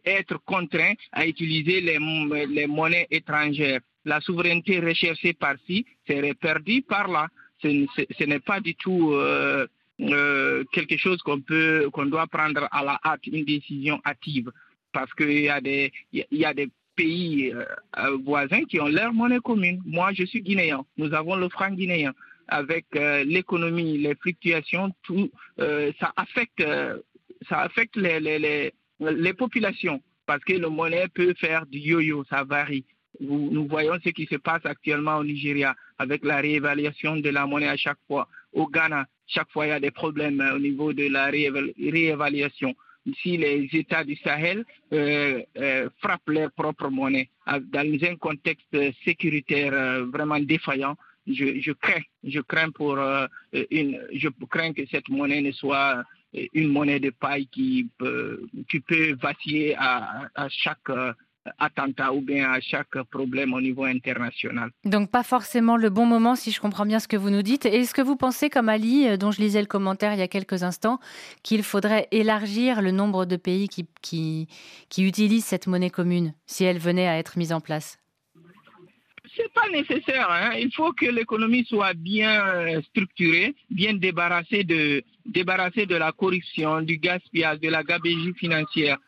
être 0.04 0.38
contraint 0.44 0.94
à 1.10 1.26
utiliser 1.26 1.80
les, 1.80 1.98
les 2.46 2.66
monnaies 2.68 3.08
étrangères. 3.10 3.80
La 4.04 4.20
souveraineté 4.20 4.78
recherchée 4.78 5.32
par-ci 5.32 5.84
serait 6.06 6.34
perdue 6.34 6.82
par-là. 6.82 7.26
Ce, 7.60 8.24
n'est 8.24 8.40
pas 8.40 8.60
du 8.60 8.74
tout 8.76 9.16
euh, 10.00 10.64
quelque 10.72 10.96
chose 10.96 11.18
qu'on 11.22 11.40
peut, 11.40 11.88
qu'on 11.92 12.06
doit 12.06 12.26
prendre 12.26 12.68
à 12.70 12.84
la 12.84 13.00
hâte, 13.04 13.26
une 13.26 13.44
décision 13.44 14.00
hâtive, 14.04 14.50
parce 14.92 15.12
qu'il 15.14 15.40
y 15.40 15.48
a 15.48 15.60
des, 15.60 15.92
il 16.12 16.26
y 16.32 16.44
a 16.44 16.54
des 16.54 16.68
pays 16.96 17.52
euh, 17.52 17.64
euh, 17.98 18.16
voisins 18.24 18.64
qui 18.64 18.80
ont 18.80 18.88
leur 18.88 19.12
monnaie 19.12 19.40
commune. 19.40 19.82
Moi, 19.84 20.12
je 20.12 20.24
suis 20.24 20.42
guinéen. 20.42 20.84
Nous 20.96 21.12
avons 21.14 21.36
le 21.36 21.48
franc 21.48 21.70
guinéen. 21.70 22.12
Avec 22.46 22.84
l'économie, 22.92 23.96
les 23.96 24.14
fluctuations, 24.16 24.92
tout, 25.02 25.30
ça 25.56 26.12
affecte, 26.14 26.62
ça 27.48 27.60
affecte 27.60 27.96
les, 27.96 28.20
les, 28.20 28.38
les, 28.38 28.72
les 29.00 29.32
populations 29.32 30.02
parce 30.26 30.44
que 30.44 30.52
le 30.52 30.68
monnaie 30.68 31.08
peut 31.08 31.34
faire 31.38 31.66
du 31.66 31.78
yo-yo, 31.78 32.24
ça 32.24 32.44
varie. 32.44 32.84
Nous 33.20 33.66
voyons 33.68 33.98
ce 34.04 34.10
qui 34.10 34.26
se 34.26 34.36
passe 34.36 34.64
actuellement 34.64 35.16
au 35.18 35.24
Nigeria 35.24 35.74
avec 35.98 36.24
la 36.24 36.40
réévaluation 36.40 37.16
de 37.16 37.30
la 37.30 37.46
monnaie 37.46 37.68
à 37.68 37.76
chaque 37.76 37.98
fois. 38.06 38.28
Au 38.52 38.66
Ghana, 38.66 39.06
chaque 39.26 39.50
fois, 39.50 39.66
il 39.66 39.70
y 39.70 39.72
a 39.72 39.80
des 39.80 39.90
problèmes 39.90 40.40
euh, 40.40 40.56
au 40.56 40.58
niveau 40.58 40.92
de 40.92 41.08
la 41.08 41.26
réévaluation. 41.26 42.74
Si 43.22 43.36
les 43.36 43.68
États 43.72 44.04
du 44.04 44.16
Sahel 44.16 44.64
euh, 44.92 45.42
euh, 45.58 45.90
frappent 46.00 46.28
leur 46.28 46.50
propre 46.52 46.88
monnaie 46.88 47.28
dans 47.46 47.98
un 48.04 48.16
contexte 48.16 48.76
sécuritaire 49.04 50.06
vraiment 50.06 50.40
défaillant, 50.40 50.96
je, 51.26 51.72
crains, 51.72 52.00
je 52.22 52.40
crains 52.40 52.70
pour 52.70 52.98
une, 53.70 54.00
je 54.12 54.28
crains 54.48 54.72
que 54.72 54.86
cette 54.86 55.10
monnaie 55.10 55.42
ne 55.42 55.52
soit 55.52 56.02
une 56.32 56.68
monnaie 56.68 56.98
de 56.98 57.10
paille 57.10 57.46
qui 57.48 57.90
peut, 57.98 58.40
vaciller 59.20 59.74
à, 59.76 60.30
à 60.34 60.48
chaque 60.48 60.88
attentat 61.58 62.12
ou 62.12 62.20
bien 62.20 62.50
à 62.50 62.60
chaque 62.60 63.02
problème 63.10 63.52
au 63.52 63.60
niveau 63.60 63.84
international. 63.84 64.70
Donc 64.84 65.10
pas 65.10 65.22
forcément 65.22 65.76
le 65.76 65.90
bon 65.90 66.06
moment 66.06 66.34
si 66.34 66.50
je 66.50 66.60
comprends 66.60 66.86
bien 66.86 66.98
ce 66.98 67.08
que 67.08 67.16
vous 67.16 67.30
nous 67.30 67.42
dites. 67.42 67.66
Est-ce 67.66 67.94
que 67.94 68.02
vous 68.02 68.16
pensez 68.16 68.50
comme 68.50 68.68
Ali, 68.68 69.08
euh, 69.08 69.16
dont 69.16 69.30
je 69.30 69.40
lisais 69.40 69.60
le 69.60 69.66
commentaire 69.66 70.12
il 70.14 70.18
y 70.18 70.22
a 70.22 70.28
quelques 70.28 70.62
instants, 70.62 70.98
qu'il 71.42 71.62
faudrait 71.62 72.08
élargir 72.10 72.82
le 72.82 72.90
nombre 72.90 73.26
de 73.26 73.36
pays 73.36 73.68
qui, 73.68 73.86
qui, 74.02 74.48
qui 74.88 75.06
utilisent 75.06 75.44
cette 75.44 75.66
monnaie 75.66 75.90
commune 75.90 76.34
si 76.46 76.64
elle 76.64 76.78
venait 76.78 77.08
à 77.08 77.18
être 77.18 77.38
mise 77.38 77.52
en 77.52 77.60
place? 77.60 77.98
C'est 79.36 79.52
pas 79.52 79.68
nécessaire. 79.68 80.30
Hein. 80.30 80.52
Il 80.58 80.72
faut 80.72 80.92
que 80.92 81.06
l'économie 81.06 81.64
soit 81.64 81.94
bien 81.94 82.46
euh, 82.46 82.82
structurée, 82.82 83.54
bien 83.68 83.94
débarrassée 83.94 84.62
de, 84.62 85.02
débarrassée 85.26 85.86
de 85.86 85.96
la 85.96 86.12
corruption, 86.12 86.82
du 86.82 86.98
gaspillage, 86.98 87.58
de 87.58 87.68
la 87.68 87.82
gabégie 87.82 88.32
financière 88.34 88.98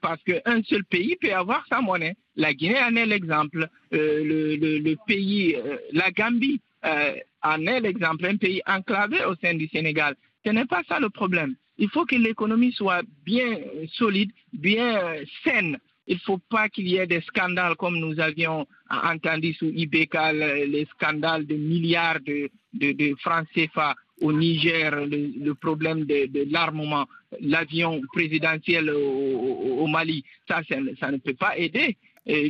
parce 0.00 0.22
qu'un 0.22 0.62
seul 0.64 0.84
pays 0.84 1.16
peut 1.20 1.32
avoir 1.34 1.64
sa 1.68 1.80
monnaie. 1.80 2.16
La 2.36 2.54
Guinée 2.54 2.80
en 2.80 2.94
est 2.96 3.06
l'exemple. 3.06 3.68
Euh, 3.92 4.24
le, 4.24 4.94
pays, 5.06 5.54
euh, 5.56 5.76
la 5.92 6.10
Gambie 6.10 6.60
euh, 6.84 7.14
en 7.42 7.66
est 7.66 7.80
l'exemple, 7.80 8.26
un 8.26 8.36
pays 8.36 8.62
enclavé 8.66 9.24
au 9.24 9.34
sein 9.36 9.54
du 9.54 9.68
Sénégal. 9.68 10.14
Ce 10.44 10.50
n'est 10.50 10.66
pas 10.66 10.82
ça 10.88 11.00
le 11.00 11.10
problème. 11.10 11.54
Il 11.78 11.88
faut 11.90 12.04
que 12.04 12.14
l'économie 12.16 12.72
soit 12.72 13.02
bien 13.24 13.58
solide, 13.94 14.30
bien 14.52 15.16
saine. 15.42 15.78
Il 16.06 16.16
ne 16.16 16.20
faut 16.20 16.38
pas 16.50 16.68
qu'il 16.68 16.86
y 16.86 16.96
ait 16.96 17.06
des 17.06 17.22
scandales 17.22 17.76
comme 17.76 17.98
nous 17.98 18.20
avions 18.20 18.66
entendu 18.90 19.54
sous 19.54 19.70
IBK, 19.70 20.16
les 20.34 20.86
scandales 20.92 21.46
de 21.46 21.54
milliards 21.56 22.20
de, 22.20 22.50
de 22.74 23.14
francs 23.16 23.46
CFA 23.54 23.94
au 24.20 24.32
Niger, 24.32 25.06
le, 25.06 25.52
problème 25.54 26.04
de, 26.04 26.50
l'armement, 26.50 27.06
l'avion 27.40 28.00
présidentiel 28.12 28.90
au, 28.90 29.86
Mali, 29.86 30.24
ça, 30.48 30.62
ça, 31.00 31.10
ne 31.10 31.16
peut 31.18 31.34
pas 31.34 31.56
aider. 31.58 31.96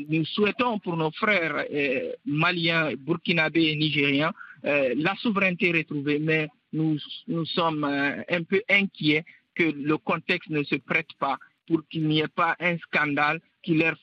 nous 0.08 0.24
souhaitons 0.26 0.78
pour 0.78 0.96
nos 0.96 1.10
frères 1.10 1.64
euh, 1.72 2.12
maliens, 2.26 2.92
burkinabés 2.98 3.70
et 3.70 3.76
nigériens 3.76 4.32
euh, 4.64 4.94
la 4.96 5.14
souveraineté 5.16 5.72
retrouvée, 5.72 6.18
mais 6.18 6.48
nous, 6.72 6.98
sommes 7.44 7.84
euh, 7.84 8.22
un 8.30 8.42
peu 8.42 8.62
inquiets 8.70 9.24
que 9.54 9.64
le 9.64 9.98
contexte 9.98 10.48
ne 10.50 10.62
se 10.62 10.76
prête 10.76 11.12
pas 11.18 11.36
pour 11.66 11.86
qu'il 11.88 12.08
n'y 12.08 12.20
ait 12.20 12.28
pas 12.28 12.56
un 12.60 12.76
scandale 12.78 13.40
qui 13.62 13.74
leur 13.74 13.96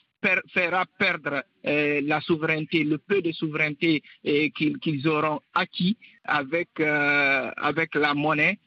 fera 0.53 0.85
perdre 0.97 1.43
euh, 1.65 2.01
la 2.03 2.21
souveraineté, 2.21 2.83
le 2.83 2.97
peu 2.97 3.21
de 3.21 3.31
souveraineté 3.31 4.03
euh, 4.27 4.49
qu'ils 4.55 5.07
auront 5.07 5.41
acquis 5.53 5.97
avec, 6.23 6.69
euh, 6.79 7.51
avec 7.57 7.95
la 7.95 8.13
monnaie 8.13 8.59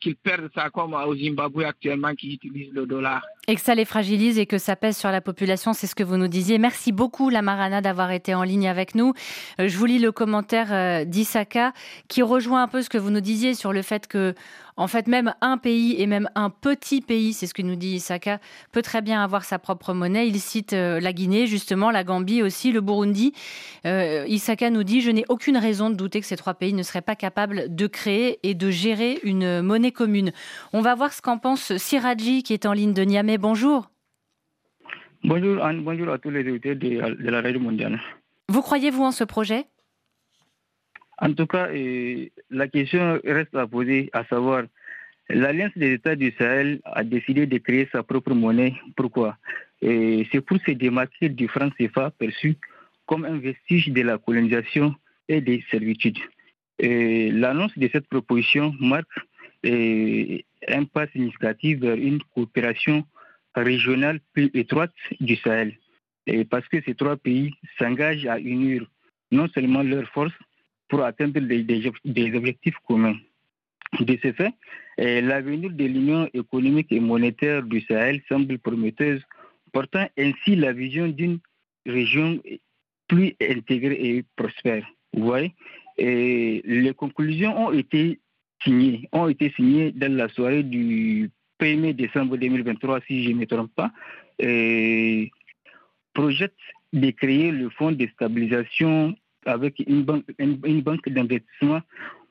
qu'ils 0.00 0.16
perdent 0.16 0.50
ça 0.54 0.70
comme 0.70 0.94
au 0.94 1.16
Zimbabwe 1.16 1.64
actuellement 1.64 2.14
qui 2.14 2.34
utilisent 2.34 2.72
le 2.72 2.86
dollar. 2.86 3.22
Et 3.48 3.54
que 3.54 3.60
ça 3.60 3.74
les 3.74 3.84
fragilise 3.84 4.38
et 4.38 4.46
que 4.46 4.58
ça 4.58 4.76
pèse 4.76 4.96
sur 4.96 5.10
la 5.10 5.20
population, 5.20 5.72
c'est 5.72 5.86
ce 5.86 5.94
que 5.94 6.02
vous 6.02 6.16
nous 6.16 6.28
disiez. 6.28 6.58
Merci 6.58 6.92
beaucoup, 6.92 7.28
la 7.28 7.42
Marana, 7.42 7.80
d'avoir 7.80 8.10
été 8.10 8.34
en 8.34 8.42
ligne 8.42 8.68
avec 8.68 8.94
nous. 8.94 9.12
Euh, 9.60 9.68
je 9.68 9.76
vous 9.76 9.86
lis 9.86 9.98
le 9.98 10.12
commentaire 10.12 10.72
euh, 10.72 11.04
d'Isaka 11.04 11.72
qui 12.08 12.22
rejoint 12.22 12.62
un 12.62 12.68
peu 12.68 12.82
ce 12.82 12.88
que 12.88 12.98
vous 12.98 13.10
nous 13.10 13.20
disiez 13.20 13.54
sur 13.54 13.72
le 13.72 13.82
fait 13.82 14.06
que 14.06 14.34
en 14.76 14.88
fait, 14.88 15.06
même 15.06 15.34
un 15.40 15.56
pays 15.56 15.94
et 16.00 16.06
même 16.06 16.28
un 16.34 16.50
petit 16.50 17.00
pays, 17.00 17.32
c'est 17.32 17.46
ce 17.46 17.54
que 17.54 17.62
nous 17.62 17.76
dit 17.76 17.94
Isaka, 17.94 18.40
peut 18.72 18.82
très 18.82 19.02
bien 19.02 19.22
avoir 19.22 19.44
sa 19.44 19.58
propre 19.58 19.94
monnaie. 19.94 20.26
Il 20.26 20.40
cite 20.40 20.72
euh, 20.72 20.98
la 21.00 21.12
Guinée, 21.12 21.46
justement, 21.46 21.90
la 21.90 22.02
Gambie 22.02 22.42
aussi, 22.42 22.72
le 22.72 22.80
Burundi. 22.80 23.32
Euh, 23.86 24.24
Isaka 24.26 24.70
nous 24.70 24.82
dit 24.82 25.00
Je 25.00 25.10
n'ai 25.10 25.24
aucune 25.28 25.56
raison 25.56 25.90
de 25.90 25.94
douter 25.94 26.20
que 26.20 26.26
ces 26.26 26.36
trois 26.36 26.54
pays 26.54 26.72
ne 26.72 26.82
seraient 26.82 27.02
pas 27.02 27.14
capables 27.14 27.74
de 27.74 27.86
créer 27.86 28.40
et 28.42 28.54
de 28.54 28.70
gérer 28.70 29.20
une 29.22 29.62
monnaie 29.62 29.92
commune. 29.92 30.32
On 30.72 30.80
va 30.80 30.94
voir 30.94 31.12
ce 31.12 31.22
qu'en 31.22 31.38
pense 31.38 31.76
Siraji, 31.76 32.42
qui 32.42 32.52
est 32.52 32.66
en 32.66 32.72
ligne 32.72 32.94
de 32.94 33.02
Niamey. 33.02 33.38
Bonjour. 33.38 33.90
Bonjour 35.22 35.64
Anne, 35.64 35.82
bonjour 35.82 36.12
à 36.12 36.18
tous 36.18 36.30
les 36.30 36.44
de, 36.44 36.58
de 36.58 37.30
la 37.30 37.40
Radio 37.40 37.58
mondiale. 37.60 37.98
Vous 38.50 38.60
croyez-vous 38.60 39.02
en 39.04 39.12
ce 39.12 39.24
projet? 39.24 39.66
En 41.24 41.32
tout 41.32 41.46
cas, 41.46 41.68
la 42.50 42.68
question 42.68 43.18
reste 43.24 43.54
à 43.54 43.66
poser, 43.66 44.10
à 44.12 44.24
savoir, 44.26 44.64
l'Alliance 45.30 45.72
des 45.74 45.94
États 45.94 46.16
du 46.16 46.32
Sahel 46.38 46.80
a 46.84 47.02
décidé 47.02 47.46
de 47.46 47.58
créer 47.58 47.88
sa 47.90 48.02
propre 48.02 48.34
monnaie. 48.34 48.74
Pourquoi? 48.94 49.38
C'est 49.80 50.40
pour 50.46 50.58
se 50.66 50.72
démarquer 50.72 51.30
du 51.30 51.48
franc 51.48 51.70
CFA 51.70 52.10
perçu 52.10 52.56
comme 53.06 53.24
un 53.24 53.38
vestige 53.38 53.88
de 53.88 54.02
la 54.02 54.18
colonisation 54.18 54.94
et 55.28 55.40
des 55.40 55.64
servitudes. 55.70 56.18
L'annonce 56.78 57.76
de 57.78 57.88
cette 57.90 58.08
proposition 58.08 58.74
marque 58.78 59.18
un 59.64 60.84
pas 60.84 61.06
significatif 61.08 61.80
vers 61.80 61.96
une 61.96 62.20
coopération 62.34 63.06
régionale 63.54 64.20
plus 64.34 64.50
étroite 64.52 64.92
du 65.20 65.36
Sahel. 65.36 65.78
Parce 66.50 66.68
que 66.68 66.82
ces 66.84 66.94
trois 66.94 67.16
pays 67.16 67.54
s'engagent 67.78 68.26
à 68.26 68.38
unir 68.38 68.86
non 69.30 69.48
seulement 69.54 69.82
leurs 69.82 70.08
forces, 70.10 70.34
pour 70.88 71.02
atteindre 71.02 71.40
des, 71.40 72.34
objectifs 72.36 72.76
communs. 72.86 73.16
De 74.00 74.18
ce 74.22 74.32
fait, 74.32 74.52
eh, 74.98 75.20
l'avenir 75.20 75.70
de 75.70 75.84
l'Union 75.84 76.28
économique 76.34 76.90
et 76.90 77.00
monétaire 77.00 77.62
du 77.62 77.80
Sahel 77.82 78.20
semble 78.28 78.58
prometteuse, 78.58 79.22
portant 79.72 80.06
ainsi 80.18 80.56
la 80.56 80.72
vision 80.72 81.08
d'une 81.08 81.38
région 81.86 82.40
plus 83.06 83.34
intégrée 83.40 83.98
et 84.00 84.24
prospère. 84.36 84.84
Vous 85.12 85.24
voyez 85.24 85.54
et 85.96 86.62
Les 86.64 86.94
conclusions 86.94 87.68
ont 87.68 87.72
été 87.72 88.18
signées, 88.62 89.08
ont 89.12 89.28
été 89.28 89.50
signées 89.50 89.92
dans 89.92 90.12
la 90.12 90.28
soirée 90.28 90.62
du 90.62 91.30
1er 91.60 91.94
décembre 91.94 92.36
2023, 92.36 93.00
si 93.06 93.24
je 93.24 93.30
ne 93.30 93.36
me 93.36 93.46
trompe 93.46 93.72
pas. 93.74 93.92
Et 94.38 95.30
projette 96.14 96.56
de 96.92 97.10
créer 97.10 97.50
le 97.50 97.70
fonds 97.70 97.92
de 97.92 98.06
stabilisation 98.08 99.14
avec 99.46 99.82
une 99.86 100.02
banque, 100.02 101.08
d'investissement 101.08 101.80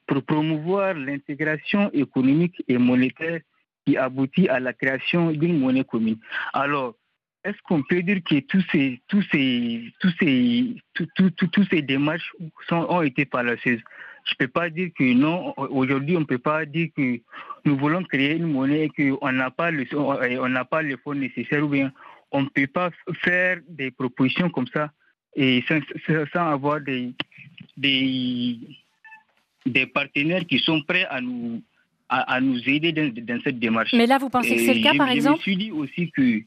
pour 0.08 0.24
promouvoir 0.24 0.94
l'intégration 0.94 1.90
économique 1.94 2.64
et 2.68 2.78
monétaire 2.78 3.40
qui 3.86 3.98
aboutit 3.98 4.48
à 4.50 4.60
la 4.60 4.74
création 4.74 5.32
d'une 5.32 5.60
monnaie 5.60 5.84
commune. 5.84 6.18
Alors, 6.54 6.96
est-ce 7.44 7.58
qu'on 7.64 7.84
peut 7.84 8.02
dire 8.02 8.22
que 8.24 8.40
tous 8.40 8.64
ces, 8.72 9.02
tous 9.08 9.24
ces, 9.32 9.92
tous 10.00 10.14
ces, 10.20 10.76
ces 11.70 11.82
démarches 11.82 12.32
ont 12.72 13.02
été 13.02 13.26
fallacieuses? 13.26 13.82
Je 14.26 14.34
ne 14.34 14.46
peux 14.46 14.48
pas 14.48 14.70
dire 14.70 14.90
que 14.98 15.14
non. 15.14 15.54
Aujourd'hui, 15.58 16.16
on 16.16 16.22
ne 16.22 16.26
peut 16.26 16.38
pas 16.38 16.66
dire 16.66 16.88
que 16.96 17.20
nous 17.66 17.78
voulons 17.78 18.04
créer 18.04 18.38
une 18.38 18.52
monnaie 18.52 18.86
et 18.86 18.90
qu'on 18.90 19.32
n'a 19.34 19.52
pas 19.52 19.72
le, 19.72 20.64
pas 20.64 20.82
les 20.82 20.98
fonds 20.98 21.14
nécessaires 21.14 21.66
ou 21.66 21.68
bien 21.68 21.92
on 22.32 22.44
ne 22.44 22.48
peut 22.48 22.68
pas 22.68 22.90
faire 23.24 23.60
des 23.68 23.92
propositions 23.92 24.50
comme 24.50 24.68
ça 24.68 24.92
et 25.36 25.64
sans, 25.68 26.52
avoir 26.52 26.82
des, 26.82 27.14
des, 27.78 28.58
des, 29.66 29.86
partenaires 29.86 30.46
qui 30.46 30.60
sont 30.60 30.82
prêts 30.82 31.06
à 31.10 31.22
nous, 31.22 31.62
à, 32.10 32.40
nous 32.42 32.60
aider 32.68 32.92
dans, 32.92 33.42
cette 33.44 33.60
démarche. 33.60 33.94
Mais 33.94 34.06
là, 34.06 34.18
vous 34.18 34.30
pensez 34.30 34.56
que 34.56 34.62
c'est 34.62 34.74
le 34.74 34.84
cas, 34.84 34.94
par 34.96 35.10
exemple 35.10 35.42
Je 35.44 35.50
me 35.52 35.56
suis 35.56 35.58
dit 35.58 35.72
aussi 35.72 36.12
que... 36.12 36.42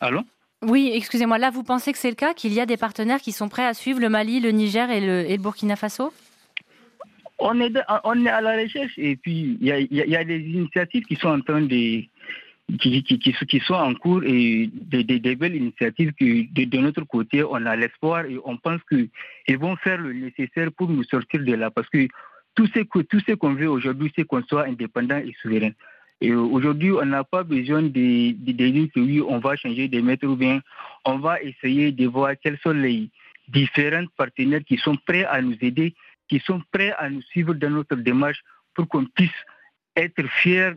Allô? 0.00 0.22
Oui, 0.62 0.90
excusez-moi, 0.94 1.38
là, 1.38 1.50
vous 1.50 1.62
pensez 1.62 1.92
que 1.92 1.98
c'est 1.98 2.10
le 2.10 2.16
cas, 2.16 2.34
qu'il 2.34 2.52
y 2.52 2.60
a 2.60 2.66
des 2.66 2.76
partenaires 2.76 3.20
qui 3.20 3.32
sont 3.32 3.48
prêts 3.48 3.64
à 3.64 3.72
suivre 3.72 4.00
le 4.00 4.10
Mali, 4.10 4.40
le 4.40 4.50
Niger 4.50 4.90
et 4.90 5.00
le, 5.00 5.30
et 5.30 5.36
le 5.36 5.42
Burkina 5.42 5.76
Faso? 5.76 6.12
On 7.38 7.58
est, 7.60 7.72
on 8.04 8.26
est 8.26 8.28
à 8.28 8.42
la 8.42 8.52
recherche 8.62 8.92
et 8.98 9.16
puis 9.16 9.56
il 9.58 9.66
y 9.66 9.72
a, 9.72 9.80
y 9.80 10.16
a, 10.16 10.24
des 10.24 10.40
initiatives 10.40 11.04
qui 11.04 11.16
sont 11.16 11.28
en 11.28 11.40
train 11.40 11.62
de, 11.62 12.04
qui, 12.78 13.02
qui, 13.02 13.18
qui, 13.18 13.60
sont 13.60 13.74
en 13.74 13.94
cours 13.94 14.22
et 14.24 14.70
des, 14.72 15.36
belles 15.36 15.56
initiatives 15.56 16.12
que 16.12 16.64
de, 16.64 16.78
notre 16.78 17.04
côté, 17.04 17.42
on 17.42 17.66
a 17.66 17.76
l'espoir 17.76 18.24
et 18.26 18.38
on 18.44 18.56
pense 18.56 18.80
qu'ils 18.88 19.58
vont 19.58 19.76
faire 19.76 19.98
le 19.98 20.12
nécessaire 20.12 20.70
pour 20.72 20.88
nous 20.88 21.04
sortir 21.04 21.42
de 21.42 21.54
là. 21.54 21.70
Parce 21.70 21.88
que 21.88 22.08
tout 22.54 22.66
ce 22.66 22.80
qu'on 22.80 23.02
ce 23.02 23.32
qu'on 23.34 23.54
veut 23.54 23.68
aujourd'hui, 23.68 24.12
c'est 24.14 24.24
qu'on 24.24 24.42
soit 24.42 24.66
indépendant 24.66 25.18
et 25.18 25.34
souverain. 25.40 25.70
Et 26.20 26.34
aujourd'hui, 26.34 26.92
on 26.92 27.06
n'a 27.06 27.24
pas 27.24 27.44
besoin 27.44 27.82
de, 27.82 28.32
de, 28.32 28.52
dire 28.52 28.88
que 28.94 29.00
oui, 29.00 29.22
on 29.26 29.38
va 29.38 29.56
changer 29.56 29.88
de 29.88 30.00
maître 30.00 30.26
ou 30.26 30.36
bien 30.36 30.60
on 31.06 31.18
va 31.18 31.40
essayer 31.40 31.92
de 31.92 32.06
voir 32.06 32.34
quels 32.42 32.58
sont 32.58 32.72
les 32.72 33.08
différents 33.48 34.04
partenaires 34.16 34.60
qui 34.66 34.76
sont 34.76 34.96
prêts 35.06 35.24
à 35.24 35.40
nous 35.40 35.56
aider, 35.62 35.94
qui 36.28 36.38
sont 36.40 36.60
prêts 36.72 36.92
à 36.98 37.08
nous 37.08 37.22
suivre 37.22 37.54
dans 37.54 37.70
notre 37.70 37.96
démarche 37.96 38.42
pour 38.74 38.86
qu'on 38.86 39.06
puisse 39.06 39.30
être 39.96 40.22
fiers 40.42 40.72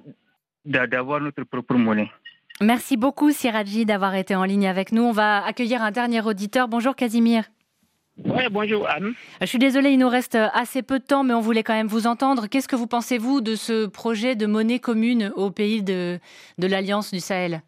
d'avoir 0.65 1.19
notre 1.19 1.43
propre 1.43 1.75
monnaie. 1.75 2.09
Merci 2.61 2.97
beaucoup, 2.97 3.31
Siraji, 3.31 3.85
d'avoir 3.85 4.15
été 4.15 4.35
en 4.35 4.43
ligne 4.43 4.67
avec 4.67 4.91
nous. 4.91 5.03
On 5.03 5.11
va 5.11 5.43
accueillir 5.43 5.81
un 5.81 5.91
dernier 5.91 6.21
auditeur. 6.21 6.67
Bonjour, 6.67 6.95
Casimir. 6.95 7.45
Oui, 8.17 8.43
bonjour 8.51 8.87
Anne. 8.87 9.13
Je 9.41 9.47
suis 9.47 9.57
désolée, 9.57 9.89
il 9.89 9.97
nous 9.97 10.07
reste 10.07 10.35
assez 10.35 10.83
peu 10.83 10.99
de 10.99 11.03
temps, 11.03 11.23
mais 11.23 11.33
on 11.33 11.41
voulait 11.41 11.63
quand 11.63 11.73
même 11.73 11.87
vous 11.87 12.05
entendre. 12.05 12.45
Qu'est-ce 12.47 12.67
que 12.67 12.75
vous 12.75 12.85
pensez, 12.85 13.17
vous, 13.17 13.41
de 13.41 13.55
ce 13.55 13.87
projet 13.87 14.35
de 14.35 14.45
monnaie 14.45 14.79
commune 14.79 15.31
au 15.35 15.49
pays 15.49 15.81
de, 15.81 16.19
de 16.59 16.67
l'Alliance 16.67 17.11
du 17.11 17.19
Sahel? 17.19 17.63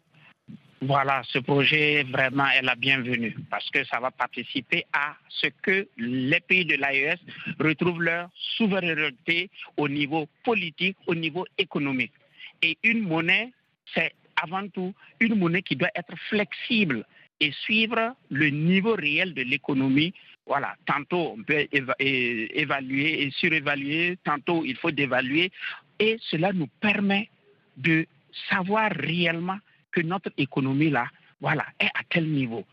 Voilà, 0.82 1.22
ce 1.24 1.38
projet 1.40 2.04
vraiment 2.04 2.46
est 2.46 2.62
la 2.62 2.76
bienvenue 2.76 3.34
parce 3.50 3.68
que 3.70 3.82
ça 3.84 3.98
va 3.98 4.12
participer 4.12 4.84
à 4.92 5.14
ce 5.28 5.48
que 5.62 5.88
les 5.96 6.40
pays 6.40 6.64
de 6.64 6.76
l'AES 6.76 7.18
retrouvent 7.58 8.02
leur 8.02 8.28
souveraineté 8.56 9.50
au 9.76 9.88
niveau 9.88 10.26
politique, 10.44 10.96
au 11.06 11.14
niveau 11.14 11.44
économique. 11.58 12.12
Et 12.62 12.76
une 12.82 13.02
monnaie, 13.02 13.52
c'est 13.94 14.12
avant 14.42 14.68
tout 14.68 14.94
une 15.20 15.36
monnaie 15.36 15.62
qui 15.62 15.76
doit 15.76 15.90
être 15.94 16.16
flexible 16.28 17.04
et 17.40 17.52
suivre 17.52 18.14
le 18.30 18.48
niveau 18.50 18.94
réel 18.94 19.34
de 19.34 19.42
l'économie. 19.42 20.12
Voilà, 20.46 20.76
tantôt 20.86 21.34
on 21.36 21.42
peut 21.42 21.66
évaluer 21.70 23.22
et 23.22 23.30
surévaluer, 23.32 24.18
tantôt 24.24 24.64
il 24.64 24.76
faut 24.76 24.90
dévaluer. 24.90 25.50
Et 25.98 26.18
cela 26.30 26.52
nous 26.52 26.68
permet 26.80 27.28
de 27.76 28.06
savoir 28.48 28.90
réellement 28.92 29.58
que 29.92 30.00
notre 30.02 30.30
économie 30.36 30.90
là, 30.90 31.06
voilà, 31.40 31.66
est 31.80 31.86
à 31.86 32.02
tel 32.08 32.28
niveau. 32.28 32.64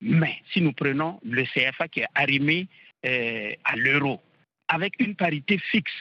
Mais 0.00 0.42
si 0.52 0.60
nous 0.60 0.72
prenons 0.72 1.18
le 1.24 1.44
CFA 1.44 1.88
qui 1.88 2.00
est 2.00 2.06
arrimé 2.14 2.68
euh, 3.06 3.52
à 3.64 3.76
l'euro, 3.76 4.20
avec 4.68 4.94
une 4.98 5.14
parité 5.14 5.58
fixe, 5.58 5.92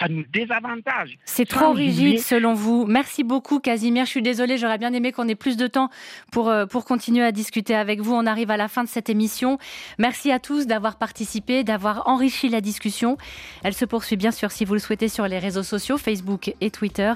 ça 0.00 0.08
nous 0.08 0.24
désavantage. 0.32 1.18
C'est 1.24 1.46
trop 1.46 1.72
rigide 1.72 2.20
selon 2.20 2.54
vous. 2.54 2.86
Merci 2.86 3.22
beaucoup 3.22 3.60
Casimir. 3.60 4.06
Je 4.06 4.10
suis 4.10 4.22
désolée, 4.22 4.56
j'aurais 4.56 4.78
bien 4.78 4.92
aimé 4.92 5.12
qu'on 5.12 5.28
ait 5.28 5.34
plus 5.34 5.56
de 5.56 5.66
temps 5.66 5.90
pour, 6.32 6.48
euh, 6.48 6.66
pour 6.66 6.84
continuer 6.84 7.24
à 7.24 7.32
discuter 7.32 7.74
avec 7.74 8.00
vous. 8.00 8.14
On 8.14 8.26
arrive 8.26 8.50
à 8.50 8.56
la 8.56 8.68
fin 8.68 8.82
de 8.82 8.88
cette 8.88 9.10
émission. 9.10 9.58
Merci 9.98 10.32
à 10.32 10.38
tous 10.38 10.66
d'avoir 10.66 10.96
participé, 10.96 11.64
d'avoir 11.64 12.08
enrichi 12.08 12.48
la 12.48 12.60
discussion. 12.60 13.18
Elle 13.62 13.74
se 13.74 13.84
poursuit 13.84 14.16
bien 14.16 14.30
sûr 14.30 14.50
si 14.50 14.64
vous 14.64 14.74
le 14.74 14.80
souhaitez 14.80 15.08
sur 15.08 15.28
les 15.28 15.38
réseaux 15.38 15.62
sociaux, 15.62 15.98
Facebook 15.98 16.54
et 16.60 16.70
Twitter. 16.70 17.12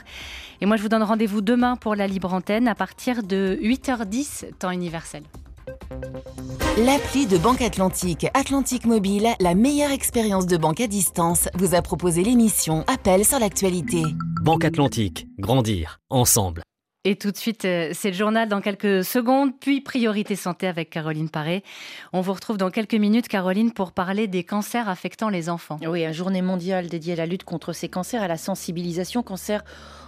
Et 0.61 0.67
moi 0.67 0.77
je 0.77 0.83
vous 0.83 0.89
donne 0.89 1.03
rendez-vous 1.03 1.41
demain 1.41 1.77
pour 1.77 1.95
la 1.95 2.07
libre 2.07 2.35
antenne 2.35 2.69
à 2.69 2.75
partir 2.75 3.23
de 3.23 3.59
8h10 3.63 4.57
temps 4.59 4.71
universel. 4.71 5.23
L'appli 6.79 7.27
de 7.27 7.39
Banque 7.39 7.63
Atlantique, 7.63 8.27
Atlantique 8.35 8.85
Mobile, 8.85 9.29
la 9.41 9.55
meilleure 9.55 9.93
expérience 9.93 10.47
de 10.47 10.57
banque 10.57 10.81
à 10.81 10.87
distance, 10.87 11.49
vous 11.55 11.75
a 11.75 11.83
proposé 11.83 12.25
l'émission 12.25 12.85
Appel 12.87 13.25
sur 13.25 13.39
l'actualité. 13.39 14.03
Banque 14.43 14.65
Atlantique, 14.65 15.27
grandir 15.39 16.01
ensemble. 16.11 16.63
Et 17.07 17.17
tout 17.17 17.31
de 17.31 17.37
suite, 17.37 17.67
euh, 17.67 17.91
c'est 17.93 18.11
le 18.11 18.17
journal 18.17 18.49
dans 18.49 18.63
quelques 18.63 19.05
secondes, 19.05 19.51
puis 19.61 19.83
Priorité 19.83 20.37
Santé 20.37 20.67
avec 20.67 20.89
Caroline 20.89 21.29
Paré. 21.29 21.63
On 22.15 22.23
vous 22.23 22.33
retrouve 22.33 22.57
dans 22.57 22.71
quelques 22.71 22.95
minutes, 22.95 23.29
Caroline, 23.29 23.73
pour 23.73 23.93
parler 23.93 24.27
des 24.27 24.43
cancers 24.43 24.89
affectant 24.89 25.29
les 25.29 25.51
enfants. 25.51 25.79
Oui, 25.87 26.03
une 26.03 26.15
journée 26.15 26.41
mondiale 26.41 26.87
dédiée 26.87 27.13
à 27.13 27.17
la 27.17 27.27
lutte 27.27 27.45
contre 27.45 27.75
ces 27.75 27.91
cancers, 27.91 28.23
à 28.23 28.29
la 28.29 28.39
sensibilisation 28.39 29.23
cancer 29.23 29.65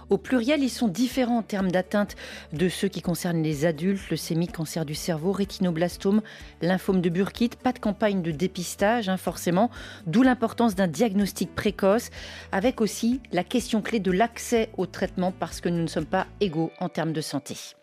au 0.09 0.17
pluriel. 0.17 0.63
Ils 0.63 0.69
sont 0.69 0.87
différents 0.87 1.39
en 1.39 1.43
termes 1.43 1.71
d'atteinte 1.71 2.15
de 2.53 2.69
ceux 2.69 2.87
qui 2.87 3.01
concernent 3.01 3.43
les 3.43 3.65
adultes, 3.65 4.09
leucémie, 4.09 4.47
cancer 4.47 4.85
du 4.85 4.95
cerveau, 4.95 5.31
rétinoblastome, 5.31 6.21
lymphome 6.61 7.01
de 7.01 7.09
Burkitt. 7.09 7.55
Pas 7.55 7.73
de 7.73 7.79
campagne 7.79 8.21
de 8.21 8.31
dépistage, 8.31 9.09
hein, 9.09 9.17
forcément, 9.17 9.69
d'où 10.05 10.23
l'importance 10.23 10.75
d'un 10.75 10.87
diagnostic 10.87 11.53
précoce, 11.53 12.09
avec 12.51 12.81
aussi 12.81 13.21
la 13.31 13.43
question 13.43 13.81
clé 13.81 13.99
de 13.99 14.11
l'accès 14.11 14.69
au 14.77 14.85
traitement 14.85 15.31
parce 15.31 15.61
que 15.61 15.69
nous 15.69 15.81
ne 15.81 15.87
sommes 15.87 16.05
pas 16.05 16.27
égaux 16.39 16.71
en 16.79 16.89
termes 16.89 17.13
de 17.13 17.21
santé. 17.21 17.76